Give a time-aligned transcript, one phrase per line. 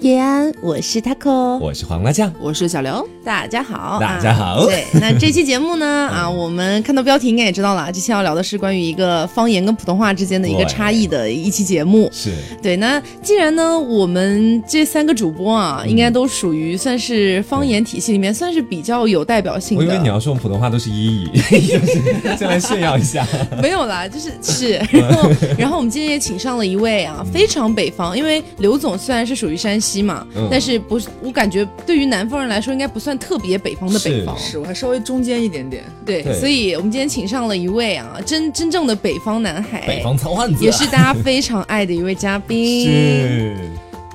[0.00, 4.66] 叶安，我是 taco，我是黄瓜酱，我是小刘，大家好，大家好。
[4.66, 12.08] 对， 那这期节目呢，啊，我们看到标题应该也知道了，这期要聊的是关于一个方言跟普通话之间的一个差异的一期节目。
[12.12, 12.30] 是。
[12.62, 19.84] 对，那既然呢，我们这三个主播啊，应该都属于算是方言体系里面算是比较有代表性的。
[19.84, 21.38] 我以为你要说我们普通话都是一一，
[22.36, 23.26] 先来炫耀一下。
[23.62, 35.84] 没有啦，就是是，然后然后我们今天也请上了一位啊，非常北方，因为刘总虽然是属于山西嘛，但是不是我感觉对于南方人来说，应该不算特别北方的北方，是我还稍微中间一点点。
[36.04, 42.84] 对，所以我们今天请上了一位啊，真真正的北方男孩，北方糙汉子，也是大家非常爱的一位嘉宾。
[42.86, 43.56] 是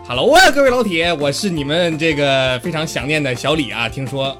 [0.07, 3.87] ，Hello 啊，各位老铁，我是你们这个非常想念的小李啊。
[3.87, 4.37] 听说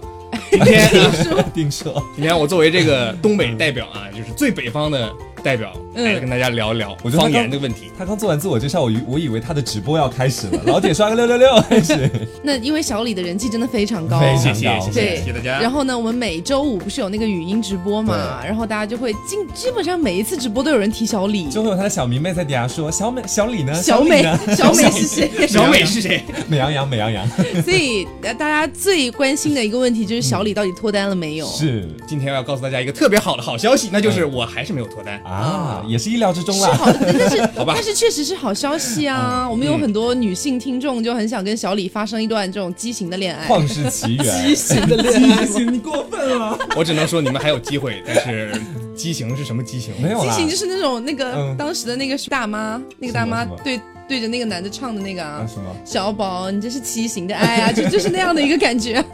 [0.50, 0.90] 今天
[1.54, 5.12] 听说今天我作为这个东北代表啊，就是最北方的。
[5.44, 7.92] 代表来跟大家聊一聊方言的问题。
[7.98, 10.62] 他刚做完自我介绍，我我以为他的直播要开始了。
[10.66, 12.10] 老铁刷个六六六开始。
[12.44, 15.60] 那因为小李的人气真的非常高， 谢谢谢谢大家。
[15.60, 18.42] 然后呢，我们每周五不是有那个语音直播嘛？
[18.44, 23.74] 然后大家就会基基本上每一次直播都有人提小李，就会有他的小迷妹在底下说小美小李呢？
[23.74, 24.24] 小美
[24.56, 25.48] 小美是谁？
[25.48, 26.24] 小美是谁？
[26.48, 27.28] 美羊羊美羊羊。
[27.64, 31.46] 所以大家最关心的一个问题就是小李到底脱单了没有？
[31.48, 36.12] 是，今天要告诉大家一个特别好的好消息，那就是我还是没有脱单啊，也是。
[36.12, 39.48] 意料之中啦，但是 好吧，但是确实是好消息啊！
[39.50, 46.60] 我们有很多女性听众就很想跟小李发生一段这种畸形的恋爱，旷世奇缘，畸形的恋爱，你过分了！
[46.76, 48.52] 我只能说你们还有机会，但是
[48.94, 49.94] 畸形是什么畸形？
[50.02, 59.02] 没有畸形就是那种那个当时的那个大妈，那个大妈对对着那个男的唱的那个啊，什么小宝，你这是畸形的爱啊，就就是那样的一个感觉。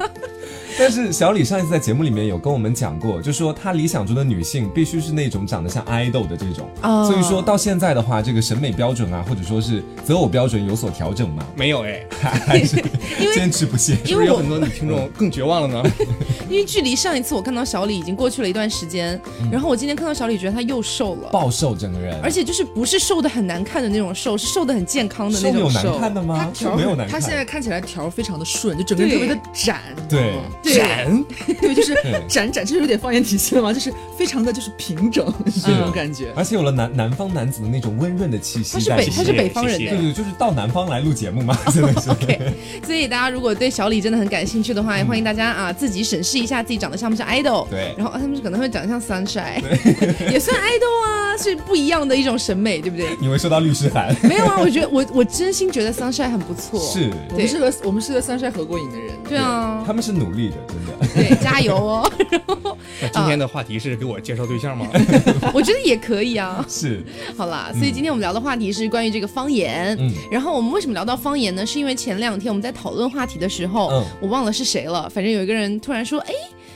[0.80, 11.45] 但是小李上一次在节目里面有跟我们讲过，就说他理想中的女性必须是那种长得像 idol 的这种，所以说到现在的话，这个审美标准啊，或者说是择偶标准有所调整吗？
[11.55, 12.75] 没有哎，还是
[13.33, 13.95] 坚持不懈。
[14.05, 15.89] 是不是有很多女听众更绝望了呢？
[16.50, 19.20] 因为距离上一次我看到小李已经过去了一段时间，
[19.52, 25.80] 然后我今天看到小李，觉得他又瘦了，暴瘦整个人，而且就是不是瘦的很难看的那种瘦，是瘦的很健康的那种瘦。
[25.80, 26.52] 有难看的吗？
[26.58, 30.36] 他没有难看，他现在看起来条非常的顺，就整个人特别的展，对，
[30.76, 31.26] 展。
[31.61, 31.95] 对，就是
[32.28, 33.73] 展展，这有点方言体系了吗？
[33.73, 35.26] 就是非常的就是平整
[35.64, 38.73] 这种感觉，而且有了南南方男子的那种温润的气息。
[38.73, 42.10] 他是北，他是北方人，对对，就是到南方来录节目嘛，真的是。
[42.10, 42.54] OK，
[42.86, 47.67] 所以大家如果对小李真的很感兴趣的话，也欢迎大家啊自己审视一下自己长得像不像 idol。
[47.70, 49.61] 对，然后他们可能会长得像 sunshine，
[50.32, 53.08] 也算 idol 啊，是不一样的一种审美，对不对？
[53.20, 54.16] 你会收到律师函？
[54.23, 56.80] 没有啊，我觉得我我真心觉得 sunshine 很不错。
[56.80, 59.14] 是，我们是和我们是和 sunshine 合过影的人。
[59.27, 61.08] 对啊，他们是努力的，真的。
[61.14, 62.12] 对， 加油哦！
[63.02, 64.88] 那今天的话题是给我介绍对象吗？
[65.54, 66.66] 我觉得也可以啊。
[66.68, 67.04] 是，
[67.38, 69.95] 好啦，所以今天我们聊的话题是关于这个方言。
[70.00, 71.66] 嗯，然后我们为什么聊到方言呢？
[71.66, 75.10] 是因为前两天我们在讨论话题的时候，我忘了是谁了。
[75.10, 76.34] 反正有一个人突然说：“哎，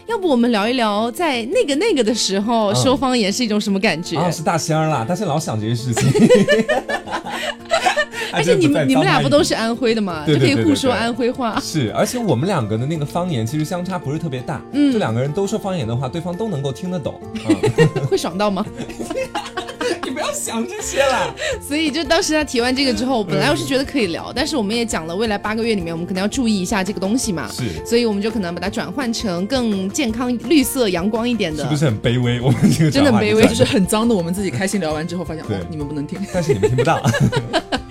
[0.07, 5.05] 要不我们聊一聊在那个那个的时候说方言是一种什么感觉？”啊，是大仙儿啦！
[5.07, 6.11] 大仙老想这些事情。
[8.33, 10.23] 而且你们你们俩不都是安徽的吗？
[10.25, 11.59] 就可以互说安徽话。
[11.59, 14.61] 是，而且我们两个的那个方言其实相差不是特别大。
[14.73, 17.19] 嗯，就两个人都说方言的话，对方都能够听得懂。
[18.09, 18.65] 会爽到吗？
[20.03, 21.33] 你不要想这些了。
[21.61, 27.49] 所以就当时他提完这个之后，本来我是觉得可以聊，但是我们也讲了未来八个月里面，我们肯定要注意一下这个东西嘛。
[27.51, 31.63] 是，所以我们就可能把它转换成更健康、绿色、阳光一点的。
[31.63, 32.41] 是不是很卑微？
[32.41, 34.13] 我们这个真的卑微，就是很脏的。
[34.13, 37.01] 我们自己开心聊完之后，发现哦，你们不能听，但是你们听不到。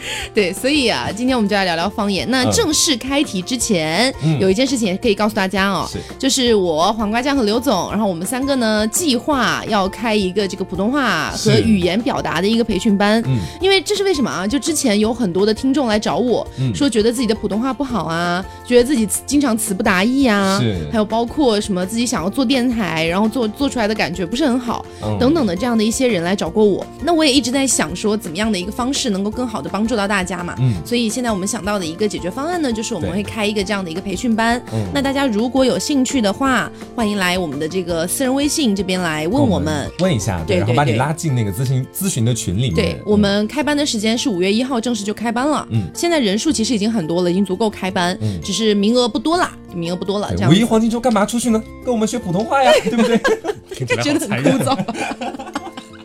[0.35, 2.29] 对，所以啊，今天我们就来聊聊方言。
[2.31, 5.89] 那正式开题之前，有一件事情可以告诉大家哦，
[6.19, 13.23] 就是我黄瓜酱和刘总，然后我们三个呢，计划要开一个这个普通话和语言表达的一个培训班。
[13.27, 14.47] 嗯，因为这是为什么啊？
[14.47, 20.61] 就之前有很多的听众来找我说，觉得自己的普通话不好啊，觉得自己经常词不达意啊，
[20.91, 24.85] 还有包括什么自己想要做电台，然后做做出来的感觉不是很好，
[25.19, 26.85] 等等的这样的一些人来找过我。
[27.03, 30.55] 那我也一直在想说，怎么样的一个方式能够更好的帮助到大家嘛？
[30.59, 34.61] 嗯，所以现在我们想到的一个解决方案呢，就是我们会开一个这样的一个培训班。
[34.73, 42.75] 嗯，那大家如果有兴趣的话，欢迎来我们的这个私人微信这边来问我们，问一下，对，然后把你拉进那个咨询咨询的群里面。
[42.75, 45.67] 对，我们开班的时间是五月一号正式就开班了。
[45.71, 50.31] 嗯，现在人数其实已经很多了，已经足够开班，嗯，只是名额不多啦，名额不多了。
[50.49, 51.63] 五一黄金周干嘛出去呢？
[51.85, 53.19] 跟我们学普通话呀， 对不对？
[54.03, 54.77] 觉得很枯燥。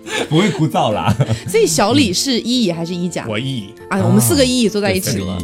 [0.30, 1.16] 不会枯燥啦。
[1.48, 3.26] 所以小李是一乙还是一甲？
[3.28, 5.38] 我一乙啊，我们四个一乙坐在一起了。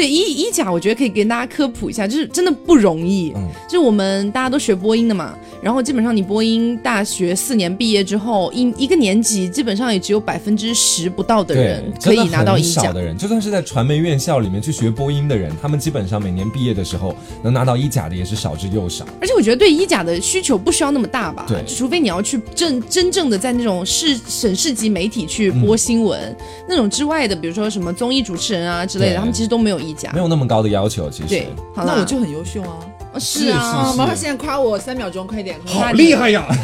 [0.00, 3.34] 对一一甲，我觉得可以给大家科普一下，就是真的不容易。
[3.36, 19.04] 嗯，就我们大家都学播音的嘛，然后基本上你播音大学四年毕业之后，一一个年级基本上也只有百分之十不到的人可以拿到一甲的人，就算是在传媒院校里面去学播音的人，他们基本上每年毕业的时候能拿到一甲的也是少之又少。
[19.20, 21.44] 而且我觉得对一甲的需求不需要那么大吧？
[21.46, 26.34] 对，除非你要去真真正的在那种市省市级媒体去播新闻
[26.66, 31.10] 那种之外的，比如说什么综艺主持人啊之类的，他们其实都没有一甲，没有那么高的要求。
[31.10, 32.78] 其实，对，那我就很优秀啊。
[33.18, 35.56] 是啊，麻烦现在夸我三秒钟，快点！
[35.66, 36.46] 好厉害呀，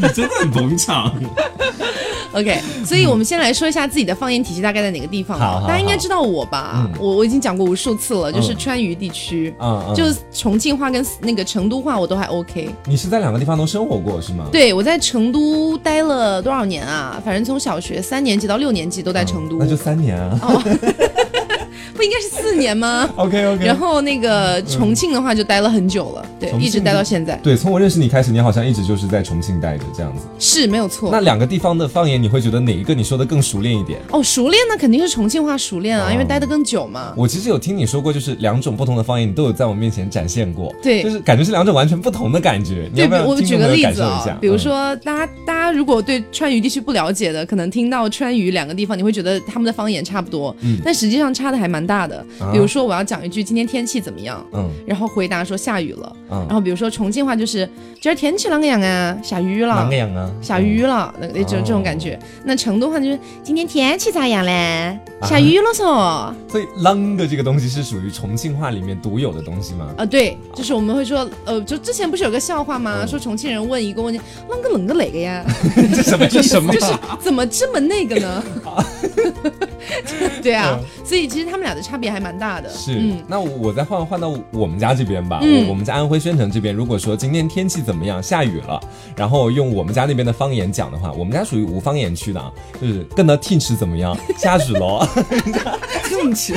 [0.00, 1.12] 你真的很捧场。
[2.32, 5.36] OK，所以我们先来说一下自己的方言体系大概在哪个地方。
[5.66, 6.88] 大家应该知道我吧？
[7.00, 12.72] 我我已经讲过无数次了，就是川渝地区，嗯，就是重庆话跟那个成都话我都还 OK。
[12.84, 14.44] 你是在两个地方都生活过是吗？
[14.52, 17.20] 对，我在成都待了多少年啊？
[17.24, 20.62] 反正从小学三年级到六年级都在成都，那就三年啊。
[21.98, 23.64] 不应该是四年吗？OK OK。
[23.64, 27.34] 然后那个重庆的话就待了很久了，对，一直待到现在。
[27.42, 30.22] 对，从我认识你开始，你好像一直就是在重庆待着这样子。
[30.38, 31.10] 是没有错。
[31.10, 33.98] 那两个地方的方言，你会觉得哪一个你说的更熟练一点？
[34.12, 37.12] 哦，熟练那肯定是重庆话熟练啊，因为待的更久嘛。
[37.16, 40.72] 我其实有听你说过，就是两种不同的方言，你都有在我面前展现过。
[40.80, 42.88] 对，就是感觉是两种完全不同的感觉。
[42.94, 52.24] 对，我举个例子啊，比如说大家大家如果对川渝地区不了解的，可能听到川渝两个地方，你会觉得他们的方言差不多，嗯，但实际上差的还蛮大的。
[52.52, 57.68] 比如说我要讲一句今天天气怎么样，嗯，然后回答说下雨了，嗯，然后比如说重庆话就是
[58.00, 62.18] 今儿天气啷个样啊，下雨了，啷个样啊，下雨了，那那种这种感觉。
[62.44, 64.96] 那成都话就是今天天气咋样嘞？
[65.22, 66.32] 下雨了嗦。
[66.48, 69.92] 所以啷个这个东西是属于重庆话里面独有的东西吗？
[69.96, 73.06] 啊，对，就是我们会说，呃，就之前不是有个笑话吗？
[73.06, 75.44] 说重庆人问一个问题，啷个啷个哪个呀？
[75.94, 76.26] 这什么？
[76.28, 76.72] 这什么？
[76.74, 78.44] 就是怎么这么那个呢？
[80.42, 82.68] 对啊，所以其实他们俩的差别还蛮大的。
[82.70, 85.40] 是，那我再换换到我们家这边吧。
[85.42, 88.80] 我我们家安徽宣城这边，如果说今天天气怎么样，下雨了，
[89.16, 92.50] 然后用我们家那边的方言讲的话，我们家属于无方言区的啊，
[92.80, 95.08] 就是跟的天气怎么样，下雨了，
[96.08, 96.54] 天气，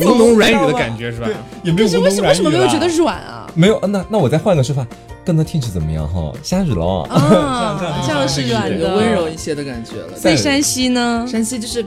[0.00, 1.28] 吴侬 软语的感觉是吧？
[1.62, 3.50] 也没有为什么为什么没有觉得软啊？
[3.54, 4.86] 没有，那那我再换个说法。
[5.26, 6.32] 跟的天气怎么样哈？
[6.40, 10.12] 下雨了 啊，这样是软的，温柔一些的感觉了。
[10.16, 11.26] 在山西呢？
[11.28, 11.84] 山西就是，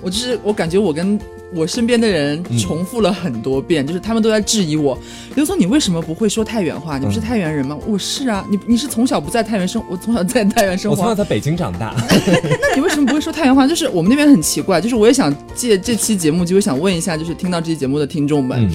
[0.00, 1.20] 我就是我感觉我跟
[1.52, 4.98] 我身边的人重复了很多遍，就是他们都在质疑我，
[5.34, 6.96] 刘总你为什么不会说太原话？
[6.96, 7.76] 你不是太原人吗？
[7.86, 11.94] 我是啊，你你是从小不在太原生，我从小在太原生活，我从小在北京长大。
[12.08, 13.66] 那你为什么不会说太原话？
[13.66, 18.70] 就是我们那边很奇怪，就是我也想借这期节目，就会想问一下，就是听到这期节目的听众们。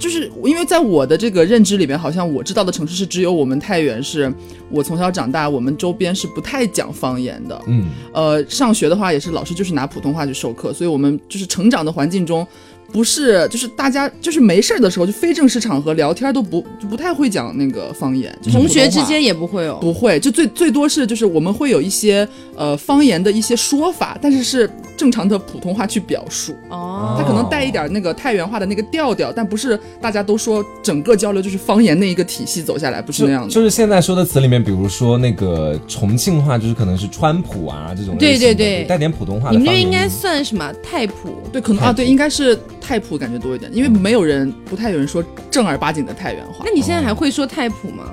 [0.00, 4.32] 就是因为在我的这个认知里面，好像我知道的城市是只有我们太原，是
[4.70, 7.62] 我从小长大，我们周边是不太讲方言的。
[7.66, 12.46] 嗯，呃，上学的话也是老师就是拿普通话去授课，所以我们就是成长的环境中。
[12.92, 22.26] 不是，就是大家就是没事儿的时候，就非正式场合聊天都不就不太会讲那个方言，同学之间也不会哦，不会，就最最多是就是我们会有一些
[22.56, 33.50] 呃方言的一些说法，但是是正常的普通话去表述哦，它可能带一点那个太原话的那个调调，但不是大家都说整个交流就是方言那一个体系走下来，不是那样的。
[33.50, 39.50] 就是现在说的词里面，比如说那个重庆话，就是可能是川普啊这种，对对对，带点普通话。
[39.50, 41.36] 你们那应该算什么太普？
[41.52, 42.58] 对，可能啊，对，应该是。
[42.80, 46.64] 太普感觉多一点，因为没有人不太有人说正儿八经的太原话。
[46.64, 48.04] 那你现在还会说太普吗？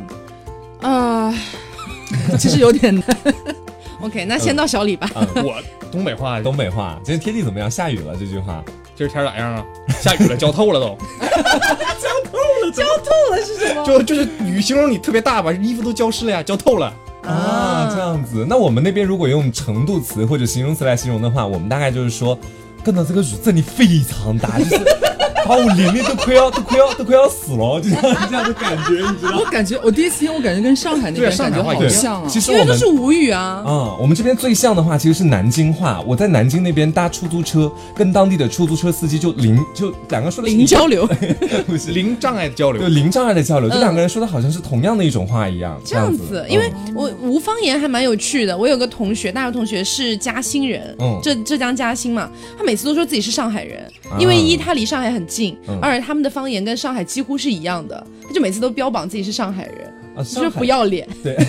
[0.81, 1.33] 啊，
[2.37, 3.05] 其实有点难。
[4.01, 5.09] OK，那先到小李吧。
[5.37, 5.59] 我
[5.91, 6.99] 东北话，东北话。
[7.03, 7.69] 今天天气怎么样？
[7.69, 8.15] 下雨了。
[8.15, 8.63] 这句话，
[8.95, 9.65] 今儿天咋样啊？
[9.99, 10.95] 下雨了，浇透了都。
[11.19, 13.83] 浇透了，浇透了是什么？
[13.83, 16.93] 就就是雨形容你特别大吧，衣服都浇湿了呀，浇透了。
[17.23, 18.45] 啊，这样子。
[18.47, 22.37] 那我们那边如果用程度词或者形容词来形容的话，我们大概就是说。
[22.87, 24.77] 看到这个雨真的非常大，就是
[25.45, 29.37] 把我淋的都快要都快要都快要死了，就这样这样的感觉，你知道吗？
[29.39, 32.29] 我感觉我第一次听，我感觉跟上海那边感觉好像啊。
[32.29, 33.63] 其实因为都是吴语啊。
[33.65, 35.99] 嗯，我们这边最像的话其实是南京话。
[36.05, 41.07] 我在南京那边搭出租车，跟当地的出租车司机就零就两个说的零交流，
[41.67, 45.79] 不是零障碍的交流，对零障碍的交流，就两个人说的好像是同样的一种话一样。
[45.83, 48.57] 这样子，因为我吴方言还蛮有趣的。
[48.57, 53.47] 我有个同学，大学同学是嘉兴人，嗯，浙浙江嘉兴嘛，他每次都说自己是上。
[53.47, 53.89] 海人，
[54.19, 59.93] 因为一他离上海很近，而且他们的方言跟上海几乎是一样的，他就每次都标榜自己是上海人，
[60.25, 61.07] 就是不要脸。
[61.23, 61.35] 对，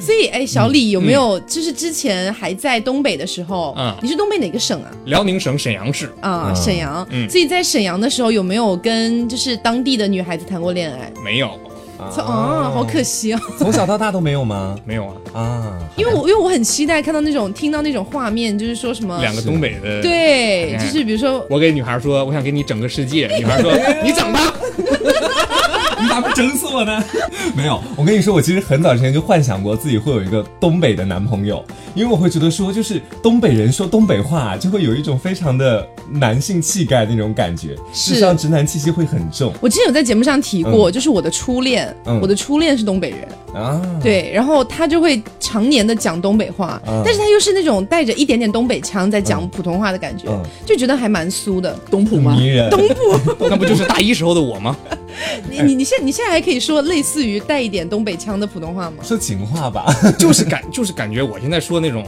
[0.00, 4.90] 所以哎，小李有没有就是之前还在东北的时候，嗯，你是东北哪个省啊？
[5.06, 7.06] 辽宁省沈阳市啊，沈阳。
[7.10, 11.12] 嗯，所以在沈阳的时候有没有跟就是当地的女孩子谈过恋爱？
[11.24, 11.58] 没有。
[11.98, 13.40] 啊，好可惜啊！
[13.58, 14.76] 从小到大都没有吗？
[14.84, 23.72] 没有啊啊，因为我因为我很期待看到那种听到那种画面，就是说什么两个东北的，对，就是比如说我给女孩说，我想给你整个世界，女孩说
[24.04, 24.54] 你整吧。
[26.16, 27.02] 你咋不整死我呢？
[27.54, 39.52] 没有，我跟你说，我其实很早之前就幻想过自己会有一个东北的男朋友，因为我会觉得说，就是东北人说东北话就会有一种非常的男性气概那种感觉，事实上直男气息会很重。
[39.60, 43.28] 我之前有在节目上提过，就是我的初恋，我的初恋是东北人。
[43.54, 50.28] 啊，对，然后他就会常年的讲东北话，但是他又是那种带着一点点东北腔在讲普通话的感觉，
[50.66, 51.74] 就觉得还蛮酥的。
[51.90, 52.36] 东普吗？
[52.70, 53.18] 东普，
[53.48, 54.76] 那不就是大一时候的我吗？
[55.50, 58.96] 你你你现你现在还可以说类似于带一点东北腔的普通话吗？
[59.02, 59.86] 说情话吧，
[60.18, 62.04] 就是感就是感觉我现在说那种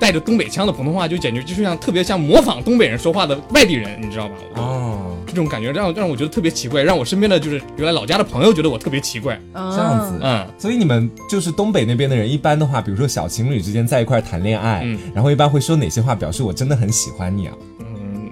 [0.00, 4.34] 带着东北腔的普通话，就简直就是像特别像模仿东北人说话的外地人，你知道吧？
[4.56, 9.40] 哦，这种感觉让让我觉得特别奇怪，让我身边的就是原来老家的朋友觉得我特别奇怪。
[9.54, 14.84] 这样子，嗯，所以你们就是东北那边的人，一般的话，比如说小情侣之间在一块谈恋爱，
[15.14, 17.54] 然后一般会说哪些话表示我真的很喜欢你啊？
[17.78, 18.28] 嗯，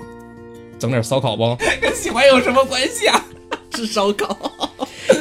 [0.76, 1.56] 整点烧烤不？
[1.80, 3.24] 跟喜欢有什么关系啊？
[3.70, 4.36] 吃烧烤。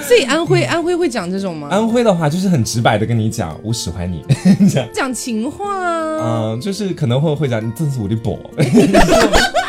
[0.08, 1.68] 所以安徽安徽会讲这种吗？
[1.72, 4.24] 安徽的话就是很直白的跟你讲，我喜欢你，
[4.68, 6.53] 讲讲情话啊。
[6.53, 8.38] 嗯，就是可能会会讲，你这是我的宝。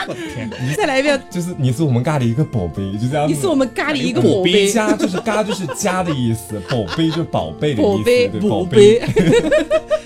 [0.08, 0.50] 我天！
[0.76, 3.28] 再来一遍，就是你是我们咖喱一个宝贝，就这样。
[3.28, 4.70] 你是我们咖喱一个宝贝。
[4.70, 7.84] 家就是家就是家的意思，宝贝就是宝贝的意思。
[7.84, 9.02] 宝贝，宝贝。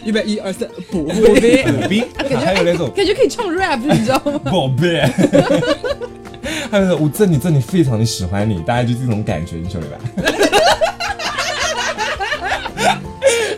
[0.04, 1.00] 预备，一二三，宝
[1.40, 2.04] 贝，宝贝。
[2.36, 4.38] 还有那种感觉可以唱 rap，你知道吗？
[4.44, 5.02] 宝贝。
[7.00, 9.98] 我这里这里非常的喜欢你，大概就这种感觉，你晓得吧？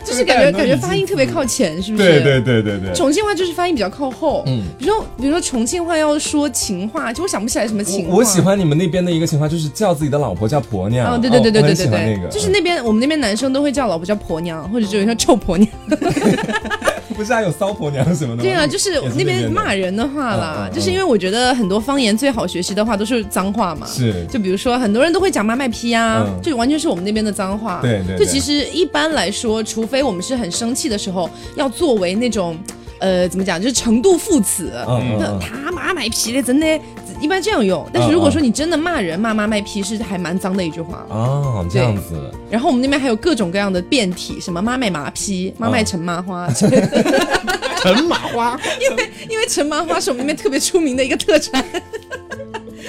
[0.03, 2.03] 就是感觉感觉发音特别靠前，是不是？
[2.03, 2.93] 对对对对对。
[2.95, 8.15] 重庆话就是发音比较靠后，嗯，比如说比如说重庆话要说情话，就我想不起来什么情话。
[8.15, 11.13] 我喜欢你们那边的一个情话，就是叫自己的老婆叫婆娘。
[11.13, 15.69] 哦，对对对对对对对，那个就是那边我们那边男生都会叫老婆叫婆娘，或者就叫臭婆娘。
[17.17, 18.43] 不是还有骚婆娘什么的？
[18.43, 23.87] 对啊，就是那边骂人的话啦，就是因为我觉得很多方言最好学习的话都是脏话嘛。
[23.87, 27.79] 是，就比如说很多人都会讲妈卖批啊，就完全是我们那边的脏话。
[27.81, 28.15] 对对。
[28.17, 32.55] 就其实一般来说，除非我们是很生气的时候，要作为那种
[32.99, 34.71] 呃怎么讲，就是程度副词。
[35.19, 36.79] 那他妈卖批的，真的。
[37.19, 41.05] 一般这样用，但是如果说你真的骂人骂妈卖批是还蛮脏的一句话。
[41.09, 42.31] 哦，这样子。
[42.49, 46.47] 然后我们那边还有各种各样的变体，什么妈卖麻批、妈卖陈麻花、
[47.81, 51.63] 陈麻花，因为因为陈麻花是我们那边特别出名的一个特产。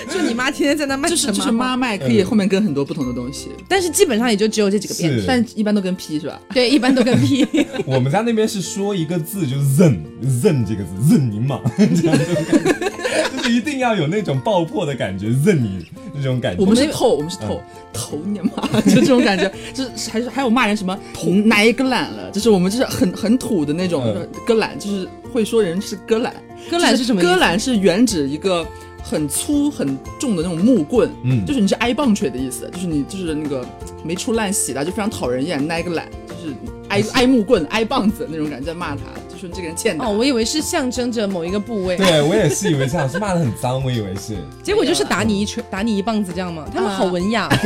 [0.08, 6.40] 就你妈天天在那卖，就是就是妈卖，可以后面跟很多不同的东西，但是基本上也就只有这几个变体，但一般都跟 P 是吧？
[6.54, 7.46] 对，一般都跟 P。
[7.86, 10.02] 我们家那边是说一个字就认
[10.42, 15.84] 认这个字认你妈， 这样就就是一定要有那种爆破的感觉，认你
[16.14, 16.60] 那种感觉。
[16.60, 17.60] 我们是透，我们是透
[17.92, 20.98] 投你妈，就这种感觉，就是还是还有骂人什么
[21.44, 26.34] 哪一个懒了，就是我们就是很很土的那种割懒，就是会说人是割懒，
[26.70, 27.20] 割懒是什么？
[27.20, 28.66] 割懒是原指一个。
[29.08, 33.64] 很粗很重的那种木棍，嗯，就是你是挨棒槌的意思，就是你就是那个
[34.04, 36.54] 没出烂洗的，就非常讨人厌，挨个懒，就是
[36.88, 40.06] 挨挨木棍、挨棒子那种感觉，在骂他，就说你这个人欠打。
[40.06, 41.96] 哦，我以为是象征着某一个部位。
[41.96, 44.36] 对，我也是以为这样，是骂的很脏，我以为是。
[44.62, 46.66] 结果就是打你一锤，打你一棒子这样吗？
[46.74, 47.48] 他们好文雅。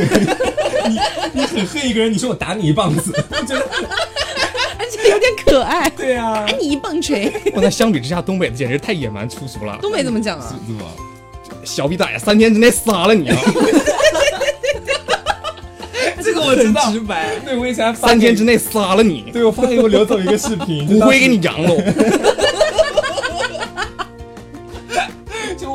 [0.85, 0.99] 你
[1.33, 3.11] 你很恨一个人，你说我打你一棒子，
[3.45, 3.59] 觉得
[4.77, 5.89] 而且有点可爱。
[5.89, 7.31] 对啊，打你一棒锤。
[7.53, 9.77] 那相比之下，东北的简直太野蛮粗俗了。
[9.81, 10.55] 东北怎么讲啊？
[11.63, 13.37] 小逼崽，三天之内杀了你啊！
[16.23, 17.35] 这个我知道，直白。
[17.45, 19.29] 对，我以前三天之内杀了你。
[19.33, 21.69] 对，我发给我刘总一个视频， 骨灰给你扬了。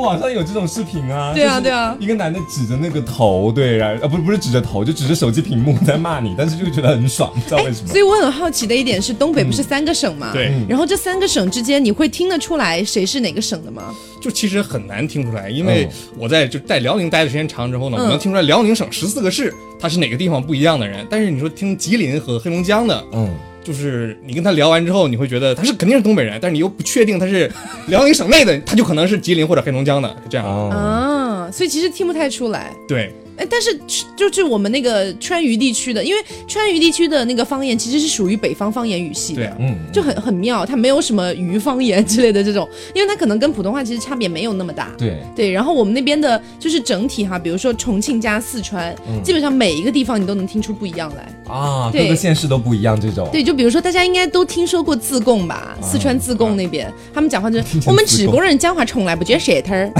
[0.01, 7.89] 网上有这种视频啊，对啊对啊，一个男的指着那个头，对，然后呃不不是指着头，就指着手机屏幕在骂你，但是就觉得很爽，不知道为什么。
[7.89, 10.31] 所以我很好奇的一点是，东北不是三个省吗？
[10.33, 10.53] 对。
[10.69, 13.95] 然后这三个省之间，你会听得出来谁是哪个省的吗？
[14.21, 21.07] 就其实很难听出来，因为我在就在辽宁待的时间长之后呢，我能听出来辽宁省十四个市，它是哪个地方不一样的人。
[21.11, 23.29] 但是你说听吉林和黑龙江的，嗯。
[23.69, 27.53] 就是你跟他聊完之后，你会觉得他是肯定是东北人，但是你又不确定他是
[27.89, 32.73] 辽宁省内的，他就可能是吉林或者黑龙江的，这样啊，所以其实听不太出来。
[32.89, 33.13] 对。
[33.39, 33.79] 哎，但是
[34.17, 45.51] 就是我们那个川渝地区的，因为川渝地区的那个方言其实是属于北方方言语系的，嗯，就很很妙，它没有什么渝方言之类的这种，因为它可能跟普通话其实差别没有那么大，对对。
[45.51, 53.29] 然后我们那边的就是整体哈，比如说重庆加四川，基本上每一个地方你都能听出不一样来啊，各个县市都不一样这种。
[53.33, 59.93] 对，就比如说大家应该都听说过自贡吧，四川自贡那边他们讲话就是我们直贡人讲话从来不撅舌头儿，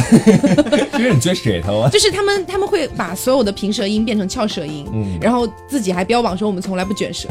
[0.99, 7.29] 因为你撅舌头啊，就是他们他们会把所所有的平舌音变成翘舌音，嗯，然后自己还标榜说我们从来不卷舌，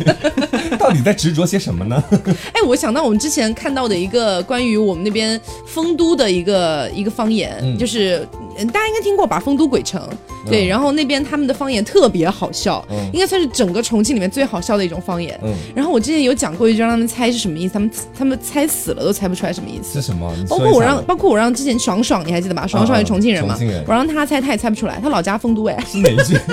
[0.78, 2.04] 到底在执着些什么呢？
[2.52, 8.28] 哎，我想到我们之前看到的一个关于我们那边丰都的一个一个方言，就是
[8.72, 10.00] 大家应该听过吧，丰都鬼城。
[10.46, 15.38] 对，然后那边他们的方言特别好笑，应该算是整个重庆里面最好笑的一种方言。
[15.42, 20.00] 嗯，然后我之前有讲过一句，让他们猜是什么意思，他们他们猜死了都猜不出来什么意思。
[20.00, 20.32] 是什么？
[20.48, 22.66] 包括我让，包括我让之前爽爽，你还记得吧？
[22.66, 23.56] 爽爽是重庆人嘛？
[23.86, 25.78] 我让他猜，他也猜不出来，他老家丰都哎。
[25.86, 26.36] 是哪一句？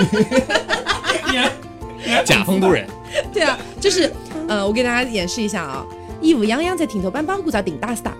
[2.24, 2.86] 假丰都人。
[3.32, 4.12] 对啊，就是
[4.48, 5.84] 呃，我给大家演示一下啊，
[6.20, 8.12] 义务泱泱在亭头班包谷早顶大 star。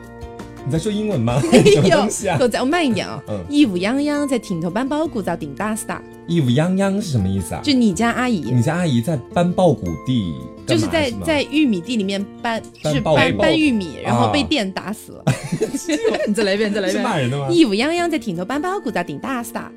[0.64, 1.40] 你在说英文吗？
[1.52, 2.06] 没有，
[2.38, 3.22] 我再我慢一点啊。
[3.28, 5.98] 嗯，义乌泱泱在亭头搬包谷早顶大 star。
[6.26, 7.60] 义乌泱泱是什么意思啊？
[7.62, 10.34] 就你家阿姨，你家阿姨在搬苞谷地，
[10.66, 15.24] 就是在在玉米地里面搬，是搬搬玉米，然后被电打死了。
[16.28, 17.02] 你再来一遍，再来一遍。
[17.02, 17.48] 是骂人的吗？
[17.50, 19.70] 义乌泱泱在亭头搬包谷早顶大 star。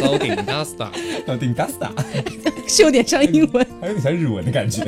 [0.00, 0.88] 早顶大 star，
[1.26, 1.90] 早顶大 star，
[2.66, 4.82] 是有点像英文，还有点像日文的感觉。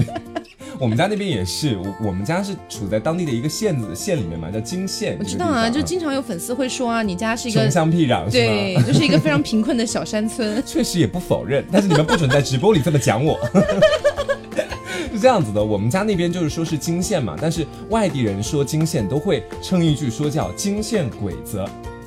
[0.79, 5.17] 我们家那边也是，我我们家是处在当地的一个县子县里面嘛，叫金县。
[5.19, 10.63] 我知道啊，就经常有粉丝会说啊，你家是一个穷乡僻壤，对， 就是一个非常贫困的小山村。
[10.67, 13.39] 确实也不否认，但是你们不准在直播里这么讲我。
[15.13, 21.65] 是这样子的，我们家那边就是说是金县嘛，但是外地人说金县都会称一句说叫金县鬼子。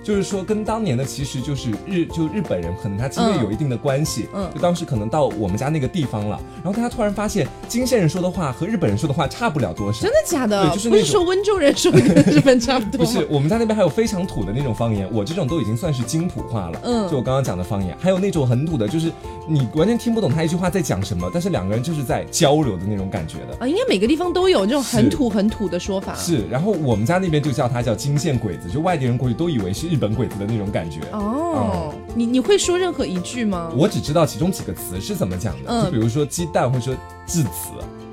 [0.09, 4.27] 就是说，跟当年的其实就是日就日本人，可能他经历有一定的关系。
[4.33, 10.01] 嗯，就当时可能到我们家那个地方了，然后大家突然发现金县人说的话和日本人说的话差不了多少。
[10.01, 10.67] 真的假的？
[10.67, 13.05] 对，就是不是说温州人说的跟日本差不多。
[13.05, 16.81] 不是，我们家那边还有非常土的那种方言，我这种都已经算是金土话了。
[16.85, 19.11] 嗯，就我刚刚讲的方言，还有那种很土的，就是
[19.47, 23.55] 你完全听不懂他一句话在讲什么，但是两个人就是在交流的那种感觉的。
[23.59, 26.15] 啊，应该每个地方都有这种很土很土的说法。
[26.15, 30.89] 是，然后我们家那边就叫他叫金线鬼子，就外地人过去都以为是日本鬼子的那种感。
[30.89, 33.72] 觉哦，你你会说任何一句吗？
[33.77, 36.96] 我只知道其中几个词是怎么讲的，就比如说鸡蛋会说
[37.27, 37.50] 质子，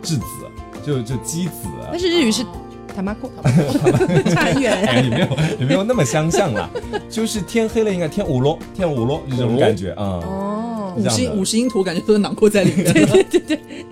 [0.03, 0.25] 质子
[0.85, 2.45] 就就鸡子，但是日语是
[2.95, 3.31] 塔马库，
[4.29, 5.27] 差很远，也没有
[5.61, 6.69] 也没有那么相像啦。
[7.09, 10.21] 就是天黑了应该天五咯，天五咯这种感觉啊。
[10.23, 12.93] 哦，五十五十音图感觉都是囊括在里面。
[12.93, 13.87] 对对对对。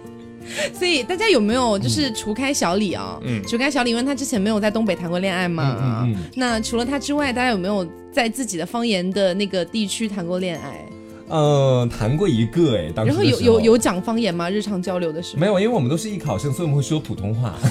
[0.79, 3.19] 所以大家有没有就是除开小李啊？
[3.25, 5.77] 嗯，除开小李，问他之前没有在东北谈过恋爱吗？
[6.05, 6.17] 嗯嗯。
[6.37, 10.85] 那除了他之外，大家有没有在自己的方言的那个地区谈过恋爱？
[11.29, 13.09] 呃，谈过一个哎，当时。
[13.09, 14.51] 然后有有有讲方言吗？
[14.51, 15.41] 日常交流的时候？
[15.41, 17.55] 没有，因为我们都是艺考生，所以我们会说普通话。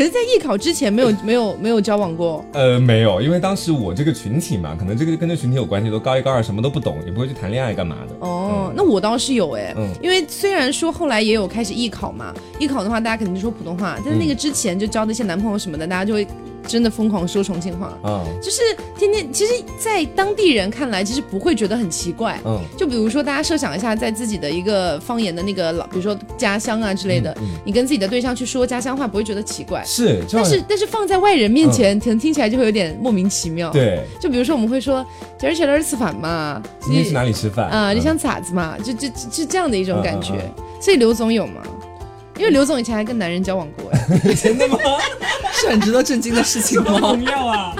[0.00, 2.42] 可是，在艺考之前没有没有没有交往过。
[2.54, 8.26] 呃，没有，因为当时我这个群体嘛，可能这个跟这群体有关系，都高一高二，什么都不懂，也不会去谈恋爱干嘛的。
[8.26, 16.26] 哦，那我倒是有哎，因为虽然说后来也有开始艺考嘛，艺考的话大家肯定就说普通话，但是那个之前就交的一些男朋友什么的，大家就会。
[16.70, 18.60] 真的疯狂说重庆话，嗯，就是
[18.96, 35.04] 天天，其实，在当地人看来，其实不会觉得很奇怪，嗯，就比如说，大家设想一下，在自己的一个方言的那个老，比如说家乡啊之类的，你跟自己的对象去说家乡话，不会觉得奇怪，是，但是但是放在外人面前，可能听起来就会有点莫名其妙，对，就比如说我们会说
[35.36, 37.68] 今儿去哪儿吃饭嘛，今天去哪里吃饭？
[37.68, 37.92] 啊？
[37.92, 38.76] 你想咋子嘛？
[38.78, 40.34] 就就就这样的一种感觉，
[40.80, 41.60] 所以刘总有吗？
[42.40, 43.92] 因为刘总以前还跟男人交往过，
[44.34, 44.78] 真的吗？
[45.52, 46.98] 是很值得震惊的事情吗？
[46.98, 47.76] 重要啊！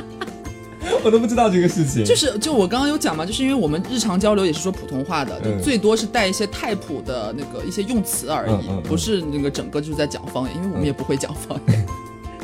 [1.02, 2.04] 我都不知道这个事情。
[2.04, 11.86] 就是，就我刚刚有讲嘛，就是因为我们日常交流也是说普通话的，就最多是带一些太普的那个一些用词而已，不是那个整个就是在讲方言，因为我们也不会讲方言。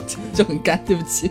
[0.35, 1.31] 就很干，对不起。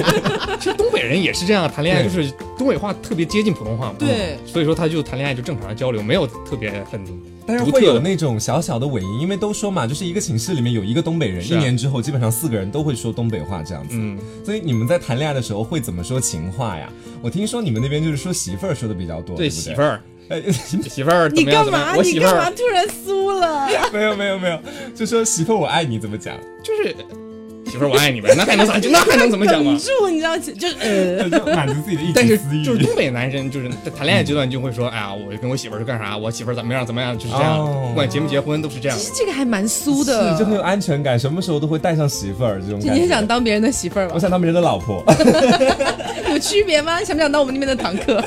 [0.60, 3.96] 其实东北人也是这样，谈恋爱就是东北话特别接近普通话嘛。
[3.98, 7.00] 对，所以说他就谈恋爱就正常的交流，没有特别很。
[7.46, 13.96] 但是会有那种小小的尾音，因为都说嘛，就是一个寝室里面有一个东北人，一年之后基本上四个人都会说东北话这样子。
[13.98, 16.88] 嗯，所以你们在谈恋爱的时候会怎么说情话呀？
[17.20, 20.00] 我听说你们那边就是说媳妇儿说的比较多，对媳妇儿，
[20.88, 21.96] 媳妇儿， 你干嘛？
[21.96, 23.68] 你干嘛突然酥了？
[23.92, 24.58] 没有没有没有，
[24.94, 26.36] 就说媳妇儿我爱你怎么讲？
[26.62, 26.94] 就是。
[27.70, 28.76] 媳妇儿，我爱你呗，那还能咋？
[28.90, 29.78] 那还能怎么讲吗？
[29.78, 32.12] 住，你知道，就呃，满足自己的意思。
[32.14, 36.16] 但是就是东北男生，就是在谈恋爱阶段就会说，哎呀，我跟我媳妇儿是干啥？
[36.16, 36.84] 我媳妇儿怎么样？
[36.84, 37.16] 怎么样？
[37.16, 37.64] 就是这样。
[37.88, 38.98] 不管结没结婚都是这样。
[38.98, 42.80] 其实这个还蛮酥的，就很有安全感，什么时候都会带上媳妇儿这种。
[42.80, 44.12] 你想当别人的媳妇儿吗？
[44.14, 45.04] 我想当别人的老婆。
[46.30, 46.98] 有区别吗？
[47.04, 48.22] 想不想当我们那边的堂客？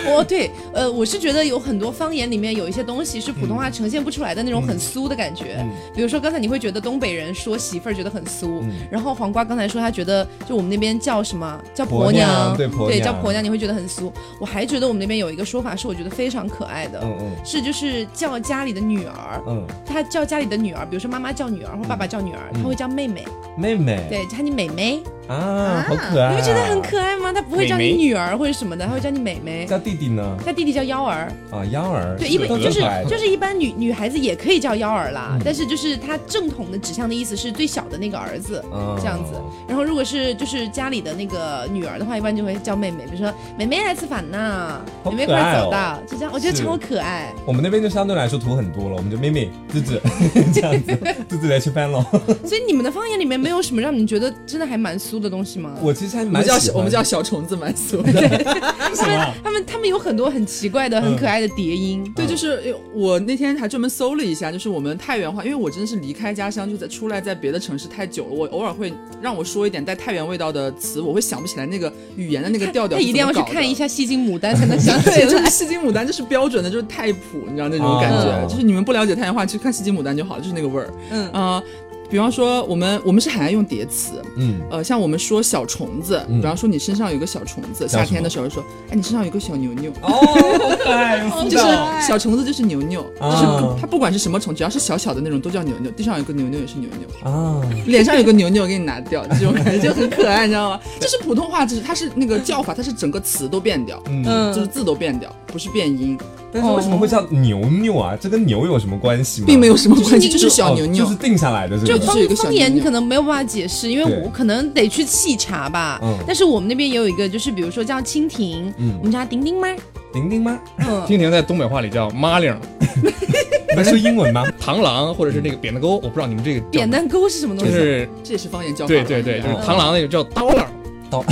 [0.06, 5.64] 哦，对，呃，我是觉得有很多方言里面有一些东西是普通话呈现不出来的那种很酥的感觉。
[5.94, 12.56] 比如说刚才你会觉得东北人说媳妇儿觉得很酥，然后黄瓜刚才说他觉得就我们那边叫什么叫婆娘，
[12.88, 14.10] 对，叫婆娘，你会觉得很酥。
[14.40, 23.24] 我还觉得我们那边有一个说法是我觉得非常可爱的，嗯嗯，是就是叫家里的女儿，嗯，他叫家里的女儿，比如说妈妈叫女儿或爸爸叫女儿，他会叫妹妹，
[23.56, 25.00] 妹妹，对，叫你妹妹。
[25.28, 26.30] 啊，好可爱！
[26.34, 27.32] 你不觉得很可爱吗？
[27.32, 29.66] 他不会叫你女儿或者什么的，他会叫你妹妹。
[29.66, 30.36] 叫弟弟呢？
[30.44, 32.16] 叫弟弟叫幺儿啊，幺儿。
[32.18, 38.64] 对，一般就是就是一般女女孩子也可以叫幺儿啦，但是就是他正统的指向的意思是最小的那个儿子
[38.98, 39.34] 这样子。
[39.68, 47.32] 然后如果是就是家里的那个女儿的话，一般就会叫妹妹，比如说妹妹来吃饭呐，妹妹快走到，就这样，我觉得超可爱。
[47.44, 50.00] 我们那边就相对来说土很多了，我们就妹妹、子子
[50.54, 50.96] 这样子，
[51.28, 52.02] 子子来吃饭喽。
[52.44, 55.74] 所以你们的方言里面没有什么让你觉得真的还蛮俗的东西吗？
[55.82, 58.28] 我其实还蛮叫我们叫小虫子蛮俗，对，
[58.96, 62.10] 他们他们他们有很多很奇怪的、很可爱的叠音。
[62.14, 72.96] 对，就是我那天还专门搜了一下，就是我们太原话，因为我真的是离开家乡就在出来在别的城市太久了，我偶尔会让我说一点带太原味道的词，我会想不起来那个语言的那个调调。
[72.98, 80.90] 他一定要去看一下戏精牡丹才能想起来， 就是戏精牡丹就是标准的，就是太普，你知道那种感觉，就是你们不了解太原话，去看戏精牡丹就好，就是那个味儿。
[81.10, 81.62] 嗯啊。
[82.10, 91.66] 比方说，我们我们是很爱用叠词，嗯，呃，像我们说小虫子，比方说你身上有个小虫子，夏天的时候说，哎，你身上有个小牛牛，哦，可爱，就是
[92.06, 97.30] 小虫子就是牛牛，就是它不管是什么虫，只要是小小的那种都叫牛牛，地上有个牛牛也是牛牛。
[97.30, 100.80] 啊，脸上有个牛牛给你拿掉，这种感觉就很可爱，你知道吗？
[100.98, 106.18] 就是普通话，就是它是那个叫法，它是整个词都变掉，嗯，就是字都变掉，不是变音。
[106.52, 108.16] 但是为什么会叫牛牛啊？
[108.20, 109.46] 这跟牛有什么关系吗？
[109.46, 111.78] 并没有什么关系，就是小牛牛，就是定下来的。
[111.78, 116.00] 就是一个方言，你可能没有办法解释，因为我可能得去细查吧。
[116.02, 116.16] 嗯。
[116.26, 119.68] 但是我们那边也有一个，就是比如说叫蜻蜓，我们叫丁丁吗？
[120.12, 120.58] 丁丁吗？
[120.78, 121.02] 嗯。
[121.06, 122.56] 蜻蜓在东北话里叫马铃。
[123.76, 124.44] 那是英文吗？
[124.60, 127.70] 螳螂或者是那个扁担沟，我不知道你们这个扁担沟是什么东西？
[127.72, 128.88] 就是这也是方言叫法。
[128.88, 130.66] 对对对，就是螳螂那个叫 dollar，
[131.10, 131.24] 刀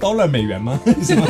[0.00, 0.78] ，dollar 美元吗？
[1.02, 1.26] 是吗？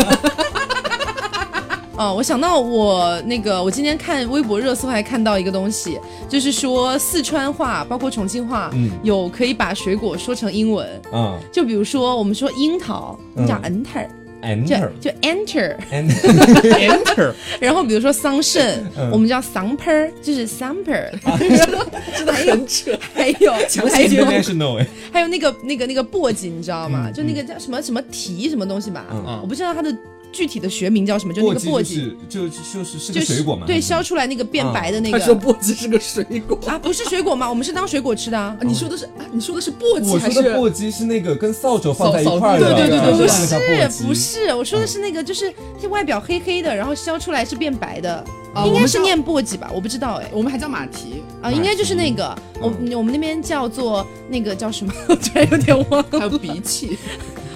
[1.99, 18.77] 哦，我想到我那个，我今天看微博热搜还看到一个东西，就是说四川话包括重庆话，嗯，有可以把水果说成英文，嗯，就比如说我们说樱桃，我们叫 enter，enter 就 enter，enter， 然后比如说桑葚，
[19.11, 21.11] 我们叫 sumper，就是 sumper，
[22.17, 23.53] 真的很扯，还有
[23.91, 24.79] 还有，no
[25.13, 27.11] 还有那个那个那个簸箕，你知道吗？
[27.13, 29.05] 就那个叫什么什么提什么东西吧，
[29.43, 29.93] 我不知道它的。
[30.33, 31.33] 具体的学名叫什么？
[31.33, 33.67] 就那个簸箕，就就是是个水果嘛。
[33.67, 35.19] 对，削出来那个变白的那个。
[35.19, 37.49] 他说簸箕是个水果啊，不是水果吗？
[37.51, 38.57] 我们是当水果吃的啊。
[38.61, 39.25] 你说的是啊？
[39.33, 40.53] 你说的是簸箕还是说？
[40.53, 42.75] 簸箕是那个跟扫帚放在一块儿的。
[42.75, 48.25] 对对对对，不是不是，我说的是那个，就是它外表黑黑的，然后削出来是变白的，
[48.67, 49.71] 应该是念簸箕吧？
[49.75, 52.37] 我不知道哎，我们还叫马蹄啊，应该就是那个。
[52.61, 54.93] 我我们那边叫做那个叫什么？
[55.09, 56.19] 我突然有点忘了。
[56.19, 56.99] 还有鼻涕。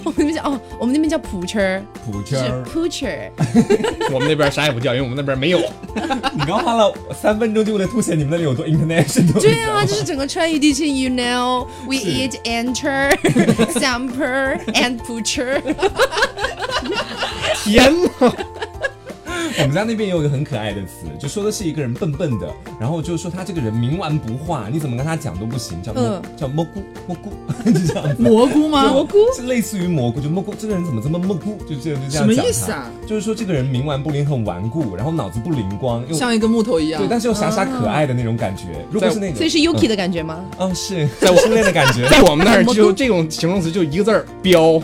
[0.04, 3.32] 我们那边叫哦，我们那边叫普车儿，普车儿，普车儿。
[4.12, 5.58] 我们那边啥也不叫，因为我们那边没有。
[6.34, 9.40] 你刚花了三分钟就为了凸显你们那里有多 international。
[9.40, 13.10] 对啊，就是整个川渝地区，you know we eat enter,
[13.74, 15.60] samper and pucher。
[17.64, 18.32] 天哪！
[19.58, 22.48] 我们家那边也有一个很可爱的词，就说的是一个人笨笨的，
[22.80, 25.92] 然后就说他这个人冥顽不化，你怎么跟他讲都不行，叫
[26.36, 27.30] 叫蘑菇蘑菇，
[27.70, 28.16] 就这样。
[28.18, 28.92] 蘑菇吗？
[28.92, 31.58] 蘑菇是类似于蘑菇，就蘑菇这个人怎么这么蘑菇？
[31.68, 32.90] 就这样就这样讲什么意思啊？
[33.06, 37.00] 就是说这个人冥顽不灵，很顽固，然后脑子不灵光，又像一个木头一样。
[37.00, 38.64] 对，但是又傻傻可爱的那种感觉。
[38.90, 40.44] 如果是那个，所以是 Yuki 的感觉吗？
[40.58, 42.08] 嗯，是在我初恋的感觉。
[42.10, 44.80] 在我们那儿就这种形容词就一个字儿彪。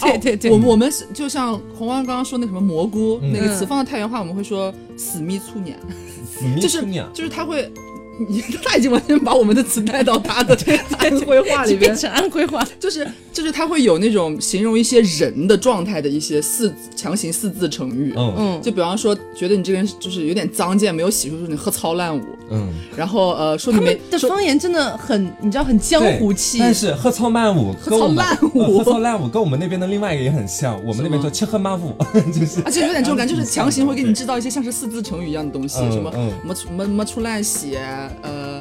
[0.00, 5.76] 对 对对，我我们是就像红光刚刚说那什么蘑菇那个词，放在太原话我们会说死咪粗娘，
[6.60, 7.70] 就是就是他会。
[8.64, 10.56] 他已经完全把我们的词带到他的
[10.98, 18.34] 安徽话里变成安徽话， 就是就是他会有那种形容一些人的状态的一些四强行四字成语，嗯。
[18.38, 31.94] 嗯，就比方说觉得你这个人就是有点脏贱，没有洗漱，说你喝糙烂舞，嗯， 然后呃说你们的方言真的很，你知道很江湖气，但是喝糙烂舞，喝糙烂舞，喝糙烂舞跟我们那边的另外一个也很像，我们那边叫吃喝骂舞，
[32.32, 37.80] 就是而且有点这种感觉，就是强行会给你制造一些像是四字成语一样的东西，什么什么什么什么出烂血。
[38.22, 38.60] 呃，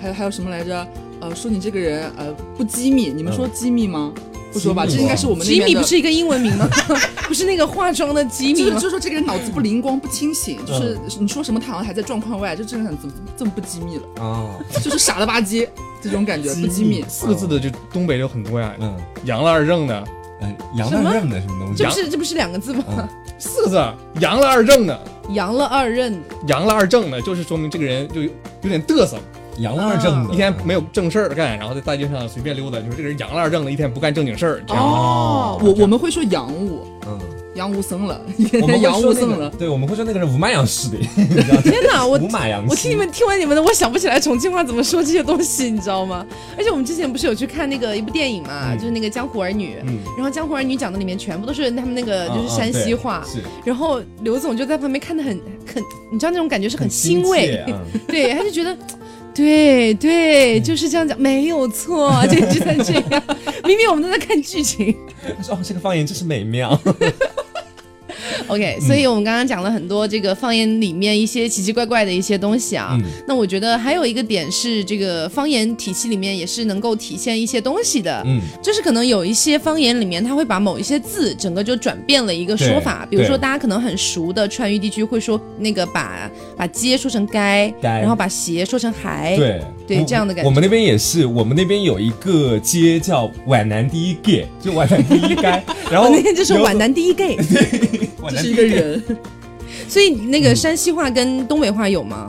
[0.00, 0.86] 还有还有什么来着？
[1.20, 4.12] 呃，说你这个人呃不机密，你们说机密吗？
[4.52, 6.68] 不说吧，这应该是我们的机密不是一个英文名吗？
[7.28, 8.74] 不是那个化妆的机密吗？
[8.74, 14.58] 就是说这个人脑子不灵光不清醒，就是你说什么他好像还在状况外，就这个人怎么这么不机密了啊？
[14.82, 15.66] 就是傻了吧唧
[16.02, 17.04] 这种感觉，不机密。
[17.08, 20.04] 四个字的就东北有很多呀，嗯，杨了二正的，
[20.40, 21.82] 哎，杨了二正的什么东西？
[21.82, 23.08] 这不是这不是两个字吗？
[23.42, 24.98] 四个字，阳了二正的。
[25.30, 28.28] 阳了二任，阳了二正的，就是说明这个人就有
[28.62, 29.18] 点嘚瑟。
[29.58, 34.62] 阳了二正的，一天没有正事儿干，然后在大街上随便溜达，就是这个人阳了二正的，一天不干正经事儿。
[34.68, 37.18] 哦，我我们会说阳我，嗯，
[37.54, 38.18] 杨无僧了，
[38.62, 39.50] 我们杨无僧了。
[39.58, 40.96] 对，我们会说那个人无马杨氏的。
[41.62, 46.26] 天哪，我无马养我听你们听完你们的，我想不起来重庆话怎么说这些东西，你知道吗？
[46.56, 49.76] 而且我们之前不是有去看那个一部电影嘛，就是那个《江湖儿女》，
[50.16, 53.22] 然后《江湖儿女》讲的里面全部都是他们那个就是山西话，
[53.64, 55.38] 然后刘总就在旁边看的很
[55.74, 57.62] 很，你知道那种感觉是很欣慰，
[58.08, 58.74] 对，他就觉得。
[59.34, 63.22] 对对，就是这样讲，没有错，就一直在这样。
[63.64, 64.94] 明明我们都在看剧情。
[65.38, 66.78] 他说：“哦，这个方言真是美妙。”
[68.48, 72.98] OK，所以我们刚刚讲了很多这个方言里面一些奇奇怪怪的一些东西啊。
[73.26, 78.22] 那我觉得还有一个点是，这个方言体系里面也是能够体现一些东西的。
[78.26, 83.06] 嗯，就是可能有一些方言里面，它会把某一些字整个就转变了一个说法。
[83.10, 89.36] 比如说大家可能很熟的川渝地区会说那个把把街说成街，然后把鞋说成鞋。
[89.36, 90.48] 对对，这样的感觉。
[90.48, 95.62] 我们那边也是，我们那边有一个街叫皖南第一 gay，，就皖南第一街。
[95.90, 97.36] 然后那天就是皖南第一街。
[97.42, 98.08] 对。
[98.38, 99.02] 是一个人，
[99.88, 102.24] 所以那个山西话跟东北话有吗？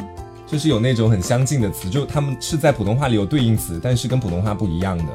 [0.48, 5.06] 就是有那种很相近的词，就他们是在普通话里有对应词，但是跟普通话不一样的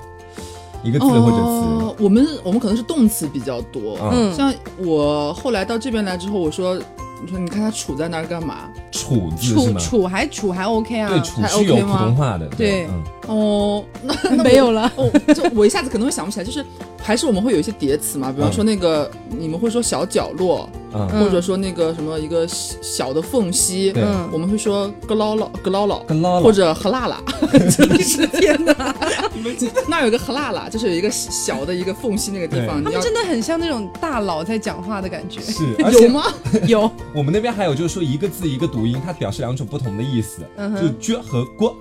[0.84, 2.02] 一个字或者词。
[2.04, 6.80] 我们我们可能是动词比较多，嗯，像我后来到这边来之后，我说。
[7.22, 8.68] 你说，你看他杵在那儿干嘛？
[8.92, 11.08] 杵字杵杵还杵还 OK 啊？
[11.08, 12.46] 对，杵是有普通话的。
[12.48, 12.86] 对，
[13.26, 14.90] 哦，那 没有了。
[15.34, 16.64] 就我一下子可能会想不起来，就是
[17.02, 23.92] 还是我们会有一些叠词嘛，比方说那个你们会说小角落，或者说那个什么一个小的缝隙，
[24.32, 27.22] 我们会说咯唠唠咯唠唠，或者呵辣辣。
[27.70, 28.94] 真的是天哪！
[29.88, 35.40] 那有个呵辣辣，就是有一个小的一个缝隙那个地方，他们真的很像那种大佬在讲话的感觉。
[35.40, 35.64] 是
[36.02, 36.24] 有吗？
[36.66, 36.90] 有。
[37.14, 41.74] 我们那边还有就是说一个字一个读音，它表示两种不同的意思，就“撅”和“锅”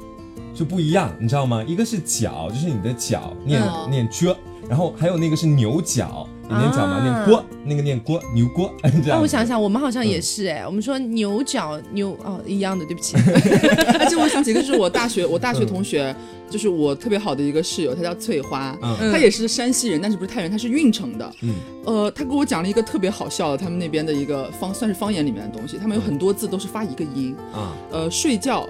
[0.55, 1.63] 就不一样，你知道吗？
[1.67, 4.35] 一个是脚，就是你的脚念念“撅”，
[4.69, 6.27] 然后还有那个是牛角。
[6.49, 8.73] 念角嘛，念锅，那个念锅，牛锅。
[9.05, 13.17] 那我想想，我们好像也是哎，我们说牛角牛哦一样的，对不起。
[13.99, 16.15] 而且我想起一个，就是我大学我大学同学，
[16.49, 18.73] 就是我特别好的一个室友，她叫翠花，
[19.11, 21.29] 她也是山西人，但是不是太原，她是运城的。
[21.41, 21.53] 嗯，
[21.83, 27.75] 呃，她给我讲了一个特别好笑的，他们那边的一个方算是方言里面的东西，他们有很多字都是发一个音啊。
[27.91, 28.65] 呃，睡觉，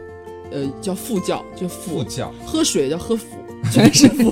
[0.49, 3.37] 呃叫副觉，就副觉；喝水叫喝腹。
[3.71, 4.31] 全是富，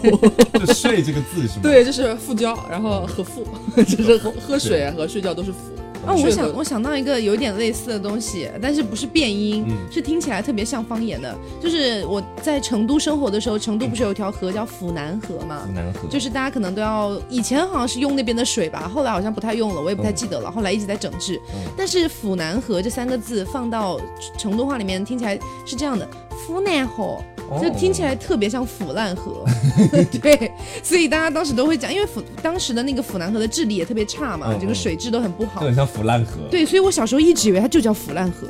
[0.58, 1.60] 就睡这个字是吗？
[1.64, 3.46] 对，就是富交，然后和富，
[3.84, 5.58] 就是喝喝水和睡觉都是富。
[6.06, 11.36] 啊，我想我想到一个有点类似的东西，但是不是变音，是听起来特别像方言的。
[11.60, 15.64] 就是我在成都生活的时候，成都不是有一条河叫府南河吗？
[15.66, 20.52] 府南河，就是大家可能都要以前好像是用那边的水吧，后来好像不太用了，我也不太记得了。
[20.52, 21.42] 后来一直在整治。
[21.76, 24.00] 但是府南河这三个字放到
[24.38, 26.08] 成都话里面听起来是这样的：
[26.46, 27.18] 府南河。
[27.62, 29.46] 就听起来特别像腐烂河，
[30.20, 36.42] 对，所以大家当时都会讲，因为腐当时的那个腐烂河的治理也特别差嘛，这个水质都很不好，就很像腐烂河。
[36.50, 38.48] 对，所以我小时候一直以为它就叫腐烂河，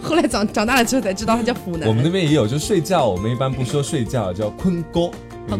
[0.00, 1.88] 后来长长大了之后才知道它叫腐南。
[1.88, 5.10] 我们那边也有，就睡觉，我们一般不说睡觉，叫困觉，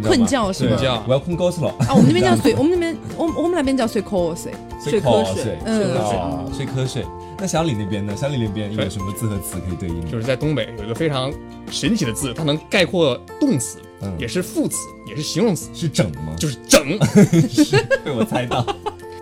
[0.01, 1.05] 困觉是吗？
[1.09, 1.75] 我要困觉去了。
[1.81, 7.05] 啊，我们那边叫睡，我们那边我我们那边叫睡瞌睡，睡瞌睡，嗯，睡瞌睡。
[7.39, 8.15] 那小李那边呢？
[8.17, 10.11] 小李那边有什么字和词可以对应？
[10.11, 11.33] 就是在东北有一个非常
[11.71, 13.79] 神奇的字，它能概括动词，
[14.19, 16.35] 也是副词，也是形容词，是整吗？
[16.39, 16.99] 就是整，
[18.05, 18.67] 被我猜到，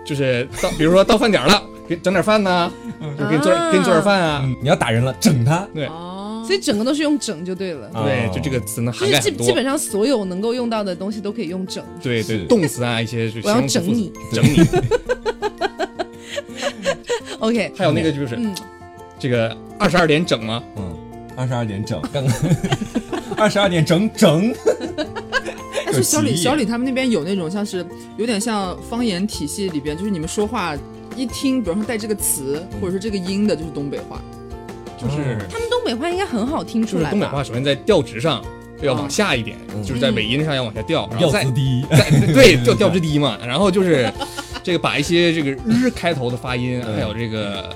[0.05, 2.71] 就是到，比如说到饭点了，给整点饭呢，
[3.19, 4.49] 就给你做给你做点饭啊。
[4.61, 5.67] 你要打人了，整他。
[5.73, 5.87] 对，
[6.47, 7.89] 所以整个都是用整就对了。
[7.93, 11.83] 对，就这个词呢，涵盖基基本上所有能够用到的东西都可以用整。
[12.01, 14.63] 对对，动词啊一些我要整你，整你。
[17.39, 18.39] OK，还有那个就是。
[19.17, 20.61] 这个二十二点整吗？
[20.75, 20.93] 嗯，
[21.37, 22.21] 二十二点整，刚
[23.37, 24.53] 二十二点整整。
[25.85, 27.83] 但是小李，小李他们那边有那种像是
[28.17, 30.75] 有点像方言体系里边，就是你们说话
[31.15, 34.21] 一听，比方说带这个词或者说这个音的，就是东北话。
[34.97, 37.09] 就是他们东北话应该很好听出来。
[37.09, 38.43] 东北话首先在调值上
[38.81, 41.85] 要往下一点，就是在尾音上要往下调，调子低。
[42.33, 43.37] 对，调调值低嘛。
[43.45, 44.11] 然后就是
[44.65, 47.69] 这个把一些这个日开头的发音，还有这个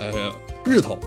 [0.00, 0.32] 呃。
[0.66, 0.98] 日头，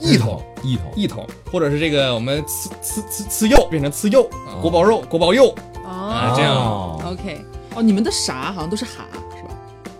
[0.00, 4.26] 一头，一头，一头，或者是这个我们吃吃吃吃肉变成吃肉，
[4.62, 5.54] 锅包肉，锅包肉，
[5.86, 6.56] 啊，这样
[7.04, 9.04] ，OK，哦，你们的啥好像都是哈，
[9.36, 9.50] 是吧？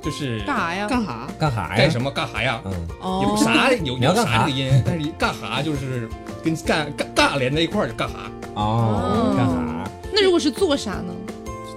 [0.01, 0.87] 就是干啥呀？
[0.88, 1.29] 干哈？
[1.38, 1.77] 干哈呀？
[1.77, 2.11] 干什么？
[2.11, 2.59] 干哈呀？
[2.64, 4.83] 嗯，有啥有有啥这个音？
[4.83, 6.09] 但是干哈就是
[6.42, 8.14] 跟干干干连在一块儿就干哈。
[8.55, 9.90] 哦，干哈？
[10.11, 11.12] 那如果是做啥呢？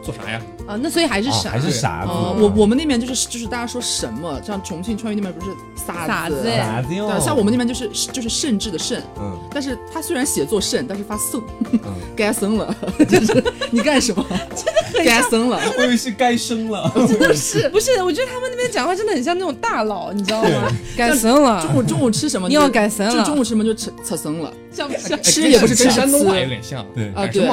[0.06, 0.42] 做啥呀？
[0.68, 2.12] 啊，那所以还是傻，还是傻子。
[2.12, 11.42] 我我们那边就是就是大家说什么，像重庆川渝那边不是傻子，傻子对，像我们那边就是就是甚至的甚，嗯，但是他虽然写作甚，但是发僧，
[12.16, 12.76] 该生了，
[13.10, 14.26] 就是你干什么？
[14.56, 17.68] 真的很该生了，我以为是该生了，真的是。
[17.76, 18.02] 不是？
[18.04, 20.72] 我觉得他们那边讲话真的很像那种大佬，你知道吗？
[20.96, 22.48] 该生了，中午中午吃什么？
[22.48, 25.22] 你要改生了，就中午吃什么就吃吃生了，像不像？
[25.22, 27.12] 吃也不是吃，山东话有点像，对。
[27.14, 27.48] 啊对。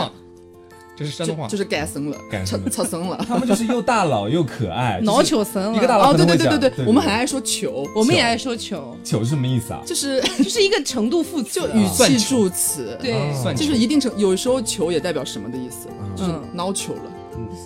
[1.02, 3.24] 这是山东话，就是改生了，改成成僧了。
[3.26, 5.76] 他们就是又大佬又可爱，脑球生了。
[5.76, 8.96] 一个大佬哦，对对对对对，我们很爱说球，我们也爱说球。
[9.02, 9.80] 球是什么意思啊？
[9.84, 12.96] 就是 就是一个程度副词，就语气助词。
[13.02, 13.14] 对，
[13.54, 17.02] 就是一定程，有时候球也代表什么的意思，就是脑球了，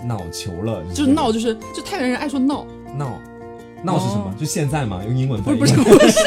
[0.07, 1.11] 脑球了，就是。
[1.11, 2.67] 闹，就是就太原人爱说闹。
[2.97, 3.19] 闹。
[3.83, 4.35] 闹是什么？
[4.39, 5.59] 就现在嘛，用英文翻译。
[5.59, 6.19] 不是不是，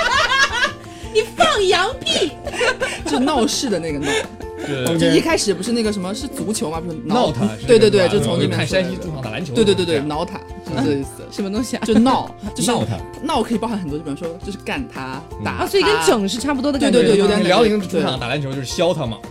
[1.14, 2.32] 你放羊屁，
[3.06, 4.10] 就闹事的那个闹。
[4.98, 6.80] 就一开始不是那个什么是足球吗？
[6.80, 10.38] 不是闹他，对对对，就从那边看山西主场打篮球，对对对对，闹他
[10.80, 11.08] 是这意思。
[11.30, 11.84] 什么东西啊？
[11.84, 16.98] 就闹，就是闹他，闹可以包含很多，就比方说就是干他打，所以跟整是差不多的感觉。
[16.98, 19.18] 对对对，有点辽宁主场打篮球就是削他嘛。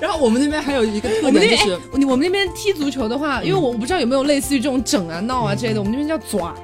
[0.00, 6.54] 然后我们那边还有一个特点就是，我们那边踢足球的话，因为我我不知道有没有类似于这种整啊闹啊之类的，我们那边叫抓。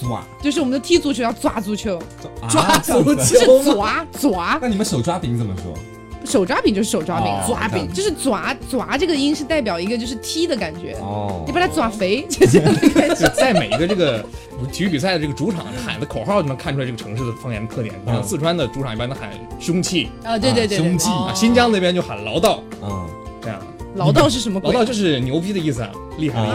[0.00, 2.00] 抓，就是我们的踢足球要抓足球，
[2.48, 4.58] 抓足球是抓抓。
[4.60, 5.74] 那你们手抓饼怎么说？
[6.22, 10.94] 手抓饼就是手抓饼，抓饼就是抓抓这个音是代表一个就是踢的感觉。
[11.00, 13.26] 哦，你把它抓肥，就这样的感觉。
[13.34, 14.24] 在每一个这个
[14.70, 17.94] 体育比赛的这个主场喊的口号，就能看出来这个城市的方言特点。
[18.06, 21.08] 像四川的主场一般都喊凶器啊，对对对，凶器。
[21.34, 23.06] 新疆那边就喊唠叨，啊，
[23.40, 23.58] 这样。
[23.96, 24.60] 唠叨是什么？
[24.62, 26.46] 唠叨就是牛逼的意思啊，厉害的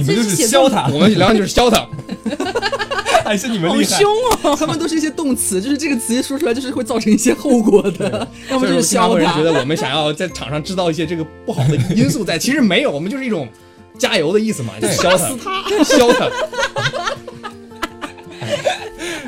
[0.00, 0.10] 意思。
[0.10, 1.86] 你们就是削他，我们辽宁就是削他。
[3.32, 4.54] 还是你们厉害，凶哦！
[4.54, 8.28] 他们都是一些动词，就是这个词一说出来，就是会造成一些后果的。
[8.50, 9.32] 要么就是消他。
[9.32, 13.48] 觉得我们想要在场上制造一些这个不好的因素在，其实没有，我们就是一种
[13.96, 16.28] 加油的意思嘛， 就削他，削他。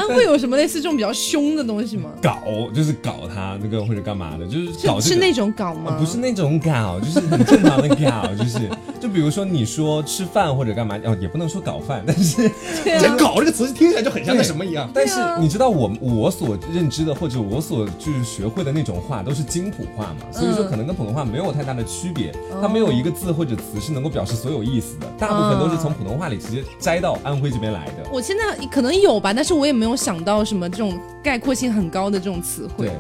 [0.09, 2.11] 会有什么类似这种比较凶的东西吗？
[2.23, 2.41] 搞
[2.75, 5.97] 就是搞他那个或者干嘛的，就是搞是那种搞吗？
[5.99, 8.69] 不是那种搞，就是很正常的搞，就是
[9.01, 12.51] 就比如说你说吃饭或者干嘛哦，也不能说搞饭，但是
[12.85, 14.91] 这搞这个词听起来就很像那什么一样。
[14.93, 28.09] 但是你知道我我所认知的或者我所就是学会的那种话都是京普话嘛，所以说可能跟普通话没有太大的区别，它没有一个字或者词是能够表示所有意思的，大部分都是从普通话里直接摘到安徽这边来的。
[28.13, 29.94] 我现在可能有吧，但是我也没有。
[29.97, 32.91] 想到什么这种概括性很高的这种词汇？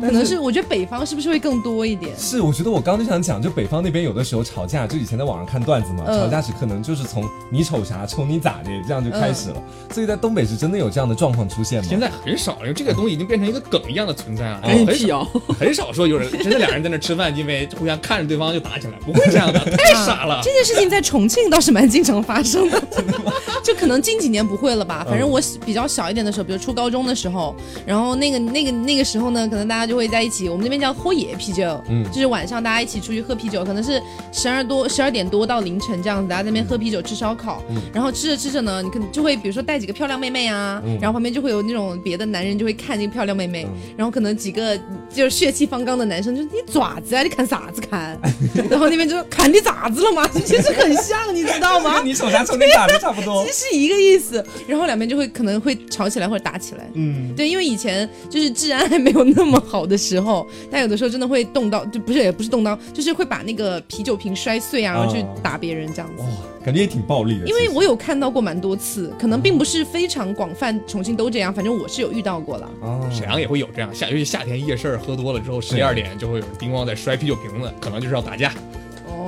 [0.00, 2.16] 可能是我觉得北方是不是会更多一点？
[2.18, 9.62] 是，我觉得我刚刚就想讲，就北方那边有的时候吵架，就以前在网上看段子嘛，吵架时可能就是从你瞅啥，瞅你咋的这样就开始了。
[9.92, 11.86] 所以在东北是真的有这样的状况出现吗？
[11.88, 14.60] 现在很少，因为这个东西已经变成一个梗一样的存在了。
[14.62, 15.24] 很少，
[15.58, 20.40] 很少说有人真的两人在那吃饭，因为互相看着对方就打起来，不会这样的， 太傻了。
[20.42, 22.82] 这件事情在重庆倒是蛮经常发生的，
[23.62, 25.04] 就可能近几年不会了吧。
[25.08, 27.54] 反正我比较小一点的时候，比如初高中的时候，
[27.86, 30.66] 然后那个那个那个时候呢，可能大家就会在一起，我们。
[30.66, 43.64] 那边叫喝野啤酒，嗯，就是晚上大家一起出去喝啤酒，可能是十二多、十二点多到凌晨这样子，大家在那边喝啤酒、吃烧烤，嗯然后吃着吃着呢，你可能就会比如说带几个漂亮妹妹啊，嗯然后旁边就会有那种别的男人就会看这个漂亮妹妹，
[43.96, 44.76] 然后可能几个
[45.14, 48.18] 就是血气方刚的男生就你爪子啊，你砍啥子砍？
[48.68, 50.26] 然后那边就砍你咋子了嘛？
[50.44, 52.02] 其实很像，你知道吗？
[52.04, 54.44] 你手上抽你咋子差不多， 其实一个意思。
[54.66, 60.46] 然后两边就会可能会吵起来或者打起来，嗯，对，因为以前就是治安还没有那么好的时候。
[60.70, 66.22] 但有的时候真的会动刀，就不是也不是动刀，就是会把那个啤酒瓶摔碎啊，然后去打别人这样子。
[66.22, 66.28] 哇，
[66.64, 67.46] 感觉也挺暴力的。
[67.46, 72.70] 因为我有看到过蛮多次，可能并不是非常广泛，重庆都这样，反正我是有遇到过了。
[72.80, 78.52] 哦，沈阳也会有这样，夏尤其夏天夜市喝多了之后，十一二点就会有人叮咣在摔啤酒瓶子，可能就是要打架。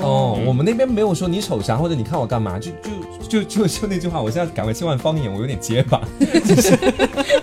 [0.00, 2.70] 哦，我们那边没有说你瞅啥或者你看我干嘛，就
[3.28, 6.00] 就就就就那句话，我现在赶快切换方言，我有点结巴。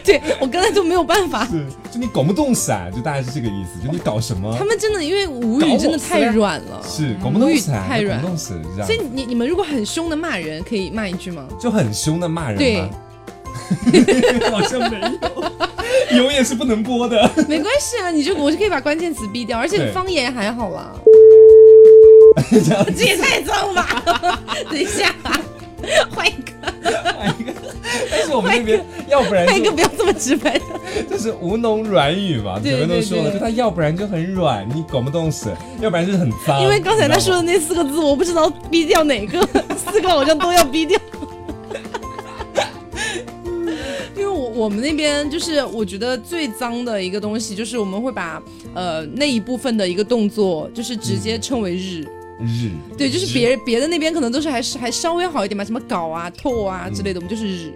[0.04, 1.46] 对我刚才就没有办法。
[1.46, 4.56] 是，就你搞不动噻，就大概是这个意思，就你搞什么？
[4.58, 8.36] 他们真的因为吴语真的太软了，是搞不动噻，太软，搞不。
[8.38, 11.46] 所以你你们如果很凶的骂人，可以骂一句吗？
[11.60, 12.90] 就很凶的骂人对，
[14.52, 15.00] 好像没
[16.12, 17.30] 有， 有也是不能播的。
[17.48, 20.94] 没关系啊，你就我是可以把关键词毙掉，而且方言还好啦。
[22.96, 24.40] 这也太脏了吧！
[24.70, 25.14] 等一下，
[26.10, 26.52] 换一个，
[27.18, 27.54] 换一个。
[28.12, 30.60] 但是我们那边，要不然换一个不要这么直白。
[31.10, 35.50] 就是吴侬软语嘛，前面都说了，就他要不然就很软，你搞不动死；
[35.82, 36.62] 要不然就是很脏。
[36.62, 39.48] 因为刚才他说的那四个字，我不知道逼掉哪个，
[39.92, 41.00] 四个好像都要逼掉。
[44.16, 48.42] 因为我我们那边就是我觉得最脏的一个东西，就是我们会把
[48.74, 52.08] 呃那一部分的一个动作，就是直接称为日。
[52.40, 52.72] 日。
[52.98, 57.74] 对，就是别别的那边可能都是还是还稍微好一点嘛，什么搞啊、透啊之类的，我们就是日。